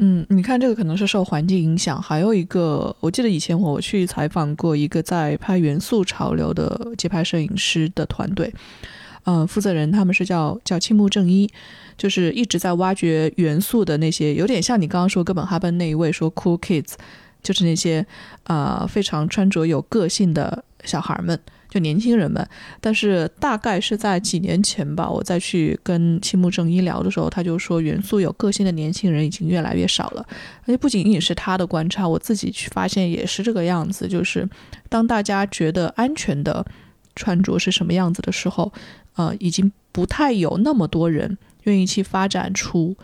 [0.00, 8.54] 嗯，你看这个可能是受环境影响，还有一个，我记得以前我去采访过一个在拍元素潮流的街拍摄影师的团队，
[9.24, 11.50] 嗯，负责人他们是叫叫青木正一，
[11.96, 16.92] 就是一直在挖掘元素的那些，有点像你刚刚说哥本哈根那一位说 cool kids，
[17.42, 18.06] 就是那些
[18.44, 21.36] 啊非常穿着有个性的小孩们。
[21.68, 22.48] 就年轻人们，
[22.80, 30.26] 但是大概是在几年前吧，我再去跟青木正一聊的时候，他就说元素有个性的年轻人已经越来越少了。
[30.62, 34.08] 而且不仅仅是他的观察，我自己去发现也是这个样子。
[34.08, 34.48] 就是
[34.88, 36.64] 当大家觉得安全的
[37.14, 38.72] 穿着是什么样子的时候，
[39.16, 42.96] 呃，已经不太有那么多人愿意去发展出。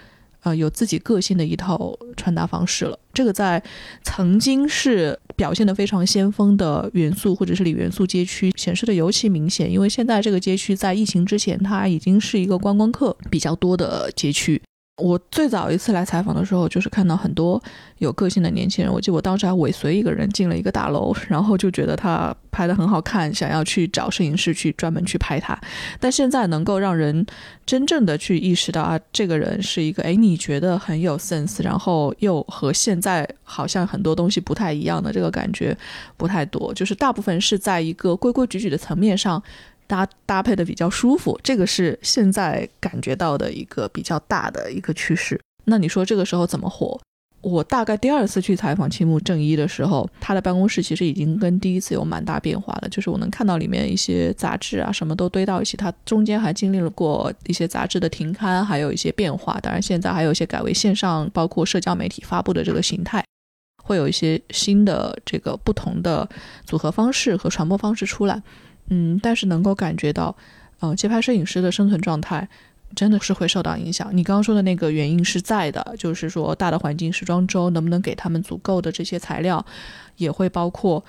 [0.45, 2.99] 呃，有自己个性的一套穿搭方式了。
[3.12, 3.62] 这个在
[4.03, 14.61] 曾经是表现得非常先锋的元素或者是里元素街区显示的尤其明显，因为现在这个街区在疫情之前，它已经是一个观光客比较多的街区。
[14.97, 17.61] 我最早一次来采访的时候，就是看到很多
[17.99, 18.92] 有个性的年轻人。
[18.92, 25.59] 我记得我当时还尾随一个人进了一个大楼，然后就觉得他拍的很好看，想要去找摄影师去专门去拍他。
[25.99, 27.26] 但现在能够让人
[27.66, 35.76] 真正的去意识到啊，这个人是一个哎，你觉得很有 sense，然后又和现在好像很多东西不太一样的这个感觉
[36.16, 39.42] 不太多，就是大部分是在一个规规矩矩的层面上。
[39.87, 45.41] 搭搭配的比较舒服，这个是现在感觉到的一个比较大的一个趋势。
[45.64, 47.01] 那你说这个时候怎么火？
[47.41, 52.89] 我大概第二次去采访青木正一的时候，他的办公室其实已经跟第一次有蛮大变化了。
[52.89, 55.76] 就是我能看到里面一些杂志啊，什么都堆到一起。
[55.76, 59.61] 他中间还经历了过一些杂志的停刊，还有一些变化。
[59.61, 63.22] 当然现在还有一些改为线上，包括社交媒体发布的这个形态，
[63.82, 66.26] 会有一些新的这个不同的
[66.64, 68.43] 组合方式和传播方式出来。
[68.89, 70.37] 嗯，但是能够感觉到，
[70.80, 72.47] 呃，街拍摄影师的生存状态
[72.95, 74.09] 真的是会受到影响。
[74.12, 79.64] 你刚刚说的那个原因是在的，就是说大的环境时装周能不能给他们足够的这些材料，
[80.16, 81.03] 也会包括，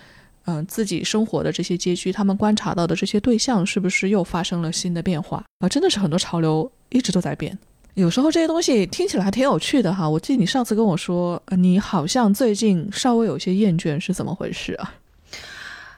[0.46, 5.70] 嗯，自己生活的这些街区，他们观察到的这些对象是不是又发生了新的变化啊？
[5.70, 7.56] 真的是很多潮流一直都在变。
[7.94, 10.10] 有时候这些东西听起来还挺有趣的哈。
[10.10, 14.96] 我记得你上次跟我说，你好像最近稍微有些厌倦，是怎么回事啊？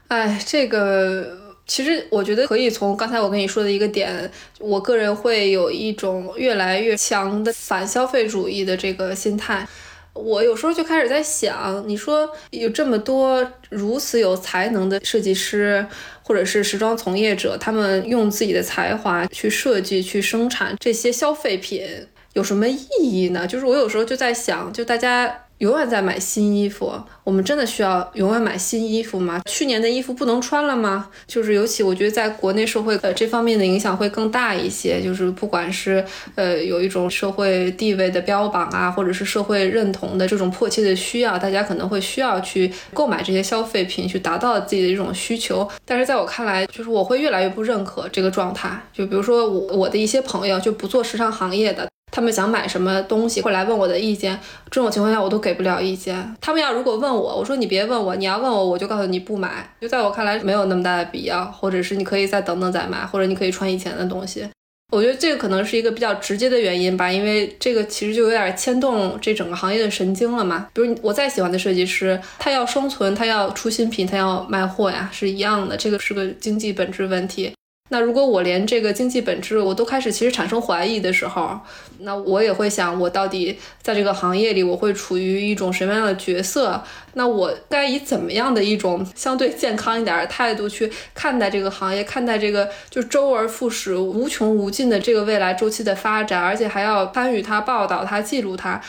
[0.09, 1.46] 哎，这个。
[1.67, 9.67] 其实我觉得可以从刚才我跟你说的一个点，我个人会有一种越来越强的反消费主义的这个心态。
[10.13, 15.85] 我有时候就开始在想，你说有这么多如此有才能的设计师
[16.23, 21.85] 或者是时装从业者，他们用自己的才华去设计、去生产这些消费品，
[22.33, 23.45] 有什么意义呢？
[23.45, 25.43] 就是我有时候就在想，就大家。
[25.59, 26.93] 永远在买新衣服，
[27.23, 29.41] 我们真的需要永远买新衣服吗？
[29.45, 31.09] 去年的衣服不能穿了吗？
[31.25, 36.05] 就是尤其我觉得在国内社会呃这方面的影响会更大一些，就是不管是
[36.35, 45.67] 呃有一种社会地位的标榜啊，或者是社会认同的这种迫切的需要，大家可能会需要去购买这些消费品，去达到自己的一种需求。
[45.83, 48.79] 但是在我看来，就是我会越来越不认可这个状态。
[48.93, 51.87] 就比如说我我的一些朋友就不做时尚行业的。
[52.11, 54.39] 他们想买什么东西，会来问我的意见。
[54.71, 56.35] 这种情况下，我都给不了意见。
[56.41, 59.69] 他们要如果问我，我说你别问我，你要问我，我就告诉你不买。
[59.79, 64.47] 就在我看来，没有那么大的必要，或者是你可以再等等再买，或者你可以穿以前的东西。
[64.91, 70.65] 我觉得这个可能是一个比较直接的原因吧，因为这个其实就有点牵动这整个行业的神经了嘛。
[70.73, 75.75] 比如我再喜欢的设计师，他要生存，他要出新品，他要卖货呀，是一样的。
[75.75, 77.51] 这个是个经济本质问题。
[77.89, 81.59] 那如果我连这个经济本质我都开始其实产生怀疑的时候，
[81.99, 86.83] 那我也会想，我到底在这个行业里我会处于一种什么样的角色？
[87.13, 98.81] 那我该以怎么样的一种相对健康一点的态度去看待这个行业，看待这个就周而复始、无穷无尽的这个未来周期的发展，而且还要参与它、报道它、记录它，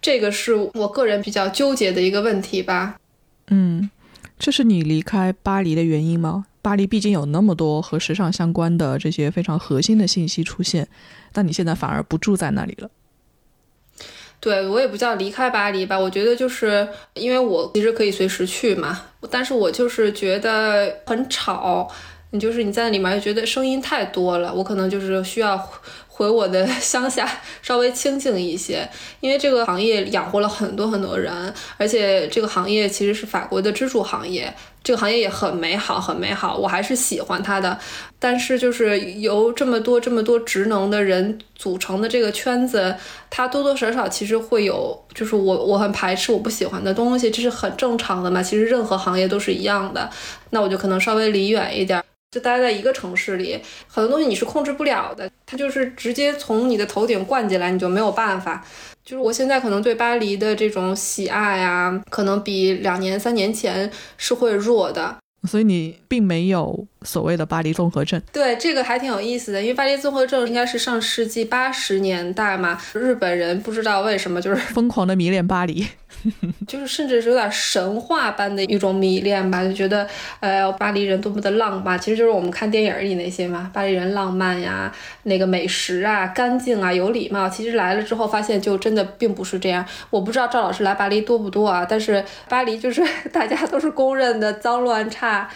[0.00, 2.96] 这个是我个人比较纠结的一个问题吧。
[3.48, 3.90] 嗯，
[4.38, 6.46] 这是你离开巴黎的原因吗？
[6.66, 10.88] 巴黎毕竟有那么多和时尚相关的这些非常核心的信息出现，
[11.32, 12.90] 但你现在反而不住在那里了。
[14.40, 19.00] 对我也不叫离开巴黎吧，我觉得就是因为我其实可以随时去嘛，
[19.30, 21.88] 但是我就是觉得很吵，
[22.32, 25.70] 你就是你在里面觉得声音太多了，我可能就是需要。
[26.16, 28.88] 回我的 乡下稍微清静一些，
[29.20, 34.50] 因为这个行业养活了很多很多人，而且这个行业其实是法国的支柱行业，
[34.82, 37.78] 这个行业也很美好，很美好，我还是喜欢它的。
[38.18, 42.96] 但是就是由这么多这么多职能的人组成的这个圈子，
[43.28, 48.42] 它多多少少其实会有，就是我我很排斥我不喜欢的东西，这是很正常的嘛。
[48.42, 50.08] 其实任何行业都是一样的，
[50.48, 52.02] 那我就可能稍微离远一点。
[52.36, 53.58] 就待在一个城市里，
[53.88, 58.62] 很多东西你是控制不了的，它就是直接从你的头顶灌进来，你就没有办法。
[59.02, 65.16] 就是我现在可能对巴黎的这种喜爱啊，可能比两年、三年前是会弱的。
[65.48, 68.20] 所以你并没有所谓的巴黎综合症。
[68.30, 75.86] 对，这个还挺有意思的，因为巴黎综合症应该是上世纪八十年代嘛，日本人不知道为什么就是疯狂的迷恋巴黎。
[76.66, 80.06] 就是甚至是有点神话般的一种迷恋吧，就觉得，
[80.40, 84.92] 呃，巴黎人多么的浪漫，其实就是我们看电影里那些嘛，巴黎人浪漫呀，
[85.24, 87.48] 那个美食啊，干净啊，有礼貌。
[87.48, 89.84] 其实来了之后发现，就真的并不是这样。
[90.10, 93.02] 我不知道赵老师来巴黎多不多啊，但是巴黎就是
[93.32, 95.48] 大家都是公认的脏乱差。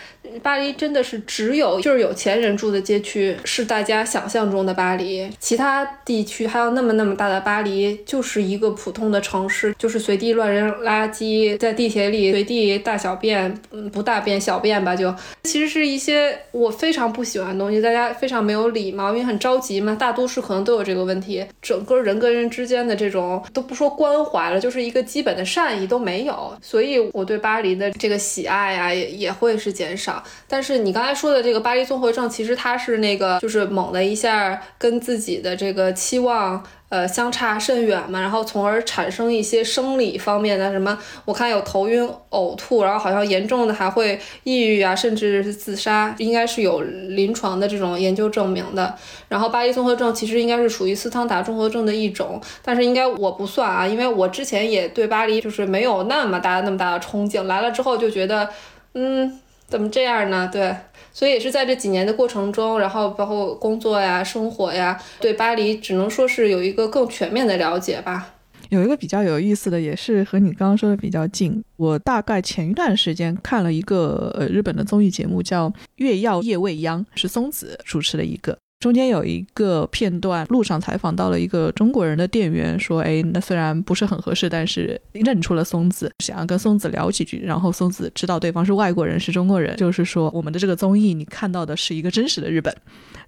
[0.42, 30.19] 巴黎真的是只有就是有钱人住的街区是大家想象中的巴黎，其他地区还有那么那么大的巴黎，就是一个普通的城市，就是随地乱扔垃圾，在地铁里随地大小便，嗯，不大便小便吧，就其实是一些我非常不喜欢的东西，大家非常没有礼貌，因为很着急嘛，大都市可能都有这个问题，整个人跟人之间的这种都不说关怀了，就是一个基本的善意都没有，所以我对巴黎的这个喜爱啊，也也会是减少。
[30.48, 48.94] 但是你刚才说的这个巴黎综合症，其实它是那个就是猛的一下跟自己的这个期望呃相差甚远嘛，然后从而产生一些生理方面的什么，我看有头晕、呕吐，然后好像严重的还会抑郁啊，甚至是自杀，应该是有临床的这种研究证明的。
[49.28, 58.48] 然后巴黎综合症其实应该是属于斯汤达综合症的一种，但是应该我不算啊，因为我之前也对巴黎就是没有那么大那么大的憧憬，来了之后就觉得
[58.94, 59.39] 嗯。
[59.70, 60.50] 怎么这样呢？
[60.52, 60.74] 对，
[61.12, 68.34] 所以也是在这几年的过程中，然后包括工作呀、生活呀，对巴黎只能说是有一个更全面的了解吧。
[68.68, 71.62] 有一个比较有意思的，也是和你刚刚说的比较近。
[71.76, 78.56] 我大概前一段时间看了一个呃日本的综艺节目，叫《月曜夜未央》，是松子主持的一个。
[78.80, 87.42] 中间有一个片段，路上采访到了一个中国人的店员，说：“哎，那虽然不是很合适，但是认出了松子，想要跟松子聊几句。
[87.44, 92.74] 然后松子知道对方是外国人，是中国人，就是说我们的这个综艺，你看到的是一个真实的日本。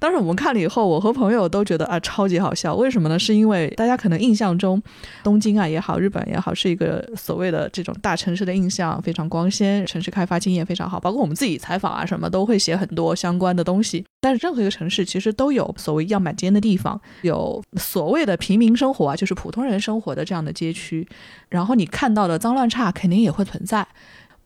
[0.02, 2.74] 当时我们看了以后，我和朋友都觉得啊，超级好笑。
[2.74, 3.16] 为什么呢？
[3.16, 4.82] 是因为大家可能印象中，
[5.22, 14.04] 东京啊也好，日本也好，是一个所谓的这种大城市的印象非常光鲜，城市开发经验非常好，包括我们自己采访啊什么都会写很多相关的东西。
[14.20, 15.42] 但是任何一个城市其实都。
[15.42, 21.04] 都有所谓样板间的地方，有所谓的平民生活啊，就是普通人生活的这样的街区。
[21.48, 23.84] 然后你看到的脏乱差肯定也会存在。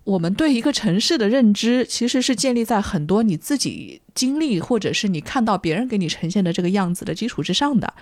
[0.07, 7.93] 我们对一个城市的认知，其实是建立在很多你自己经历，或者是你看到别人给你呈现的这个样子的基础之上的。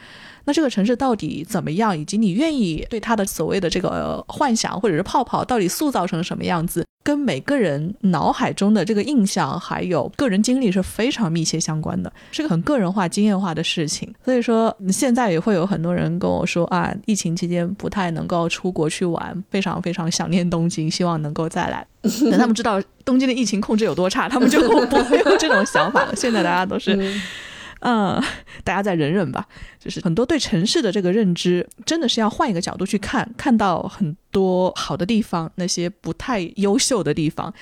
[0.45, 14.13] 那这个城市到底怎么样，以及你愿意对它的所谓的这个幻想或者是泡泡，到底塑造成什么样子，跟每个人脑海中的这个印象还有个人经历是非常密切相关的，是个很个人化、经验化的事情。
[14.25, 21.87] 所以说，现在也会有很多人跟我说啊，疫情期间不太能够出国去玩，非常非常想念东京，希望能够再来。
[22.03, 26.17] 等他们知道东京的疫情控制有多差，他们就不会有这种想法了。
[26.17, 27.21] 现在大家都是。
[27.87, 28.19] 嗯，
[28.65, 29.47] 大家再忍忍吧。
[29.79, 37.53] 就是很多对城市的这个认知，真的是要换一个角度去看，看到很多好的地方，那些不太优秀的地方，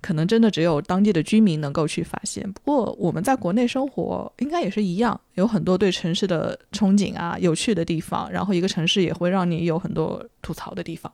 [0.00, 2.42] 可能真的只有当地的居民能够去发现。
[2.52, 8.28] 不过我们在国内生活，应该也是一样，有很多对城市的憧憬啊，有趣的地方。
[8.32, 11.12] 然后一个城市也会让你有很多吐槽的地方。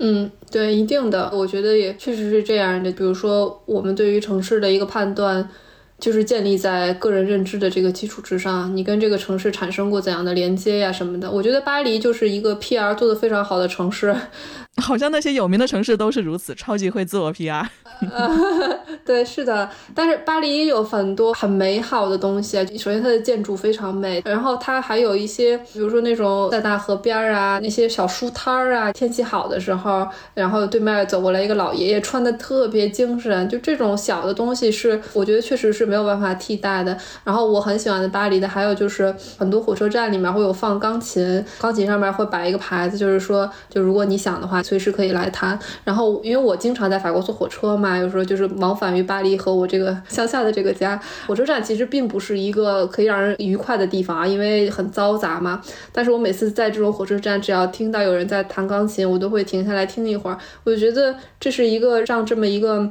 [0.00, 2.90] 嗯，对，一定的，我觉得也确实是这样的。
[2.90, 5.48] 比如说，我们对于城市的一个判断。
[6.04, 11.30] 就是建立在个人认知的这个基础之上，你跟这个城市产生过怎样的连接呀什么的？
[11.30, 14.14] 我觉得巴黎就是一个 PR 做的非常好的城市。
[14.82, 17.64] 好像那些有名的城市都是如此，超级会自我 PR。
[19.06, 19.70] 对，是的。
[19.94, 22.64] 但是巴黎也有很多很美好的东西啊。
[22.76, 28.92] 首先，它的建筑非常美，然后它还有一些，比如说那种在大河边儿啊，那些小书摊儿啊。
[28.92, 33.48] 天气好的时候，然后对面走过来一个老爷爷，穿的特别精神。
[33.48, 36.96] 就这种小的东西，是我觉得确实是没有办法替代的。
[37.22, 44.63] 然后我很喜欢的巴黎的，还有就是很多火车站里面会有放钢琴，钢琴上面会摆一个牌子，就是说，就如果你想的话。
[44.64, 45.56] 随时可以来谈。
[45.84, 51.00] 然后，因为我经常在法国坐火车嘛，有时候就是往返于巴黎和我这个乡下的这个家。
[51.26, 55.60] 火车站其实并不是一个可以让人愉快的地方啊，因为很嘈杂嘛。
[55.92, 60.38] 但是我每次在这种火车站，只要听到有人在弹钢琴，我都会停下来听一会儿。
[60.64, 62.90] 我就觉得这是一个让这么一个。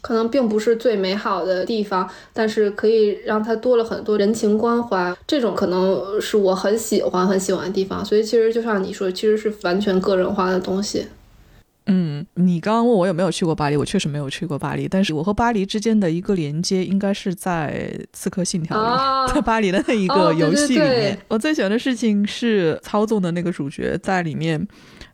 [0.00, 8.04] 可能并不是最美好的地方，但是可以让它多了很多人情关怀，这种可能是我很喜欢很喜欢的地方。
[8.04, 11.06] 所以其实就像你说，其实是完全个人化的东西。
[11.86, 18.76] 嗯，你刚刚问我有没有去过巴黎，我确实没有去过巴黎，但是我和巴黎之间的一个连接应该是在《刺客信条》
[19.26, 21.18] 里，在巴黎的那一个游戏里面。
[21.26, 24.66] 我最喜欢的事情是操纵的那个主角在里面。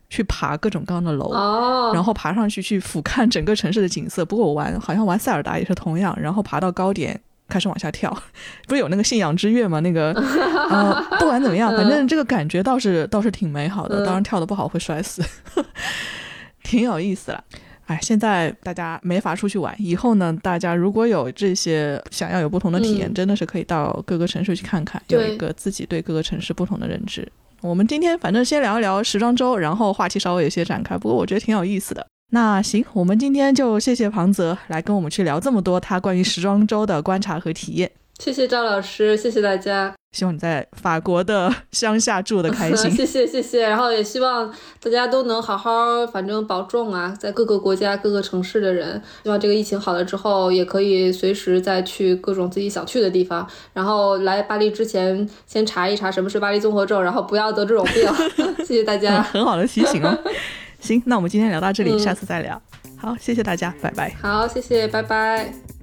[0.09, 4.23] 去爬各种各样的楼，然后爬上去去俯瞰整个城市的景色。
[4.23, 8.09] 不过我玩好像玩塞尔达也是同样，然后爬到高点开始往下跳，
[8.67, 9.79] 不是有那个信仰之月吗？
[9.81, 10.11] 那个
[10.69, 14.05] 呃，不管怎么样，反正这个感觉倒是倒是挺美好的。
[14.05, 15.21] 当然跳的不好会摔死，
[16.63, 17.43] 挺有意思了。
[17.85, 27.25] 哎，现在大家没法出去玩，以后呢，大家如果有这些想要有不同的体验，真的是可以到各个城市去看看，有一个自己对各个城市不同的认知。
[27.61, 32.05] 我们今天反正先聊一聊时装周，然后话题稍微有些展开，不过我觉得挺有意思的。
[32.31, 37.89] 那行，我们今天就谢谢庞泽来跟我们去聊这么多他关于时装周的观察和体验。
[38.19, 39.93] 谢谢赵老师，谢谢大家。
[40.11, 42.89] 希望你在法国的乡下住的开心。
[42.95, 44.51] 谢谢谢谢，然后也希望
[44.81, 53.47] 大家都能好好，反正保重啊，在各个国家各个城市的人，希望这个疫情好了之后，也可以随时再去各种自己想去的地方。
[53.73, 58.09] 然后来巴黎之前，先查一查什么是巴黎综合症，然后不要得这种病。
[58.65, 60.17] 谢谢大家，很好的提醒哦。
[60.81, 62.59] 行，那我们今天聊到这里，下次再聊。
[62.97, 64.15] 好，谢谢大家，拜拜。
[64.19, 65.76] 好，谢谢，拜拜。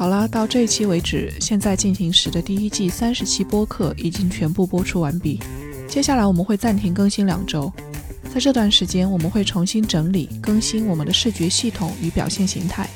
[0.00, 5.38] 好了，到这一期为止，现在进行时的第一季三十期播客已经全部播出完毕。
[5.86, 7.70] 接下来我们会暂停更新两周，
[8.32, 12.88] 在这段时间我们会重新整理更新我们的视觉系统与表现形态。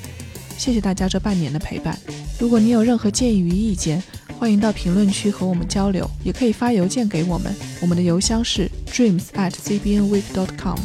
[0.57, 1.95] 谢谢大家这半年的陪伴。
[2.41, 4.03] 如果你有任何建议与意见，
[4.39, 10.79] 欢迎到评论区和我们交流，也可以发邮件给我们，我们的邮箱是 dreams at cbnweek.com。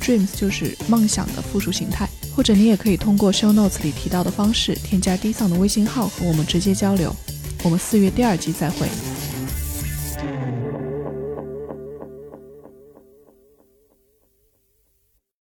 [0.00, 2.08] dreams 就是梦想的复数形态。
[2.36, 7.10] 或者你也可以通过 show notes 里提到的方式添加 D 桑的微信号和我们直接交流。
[7.64, 9.15] 我们四月第二季再会。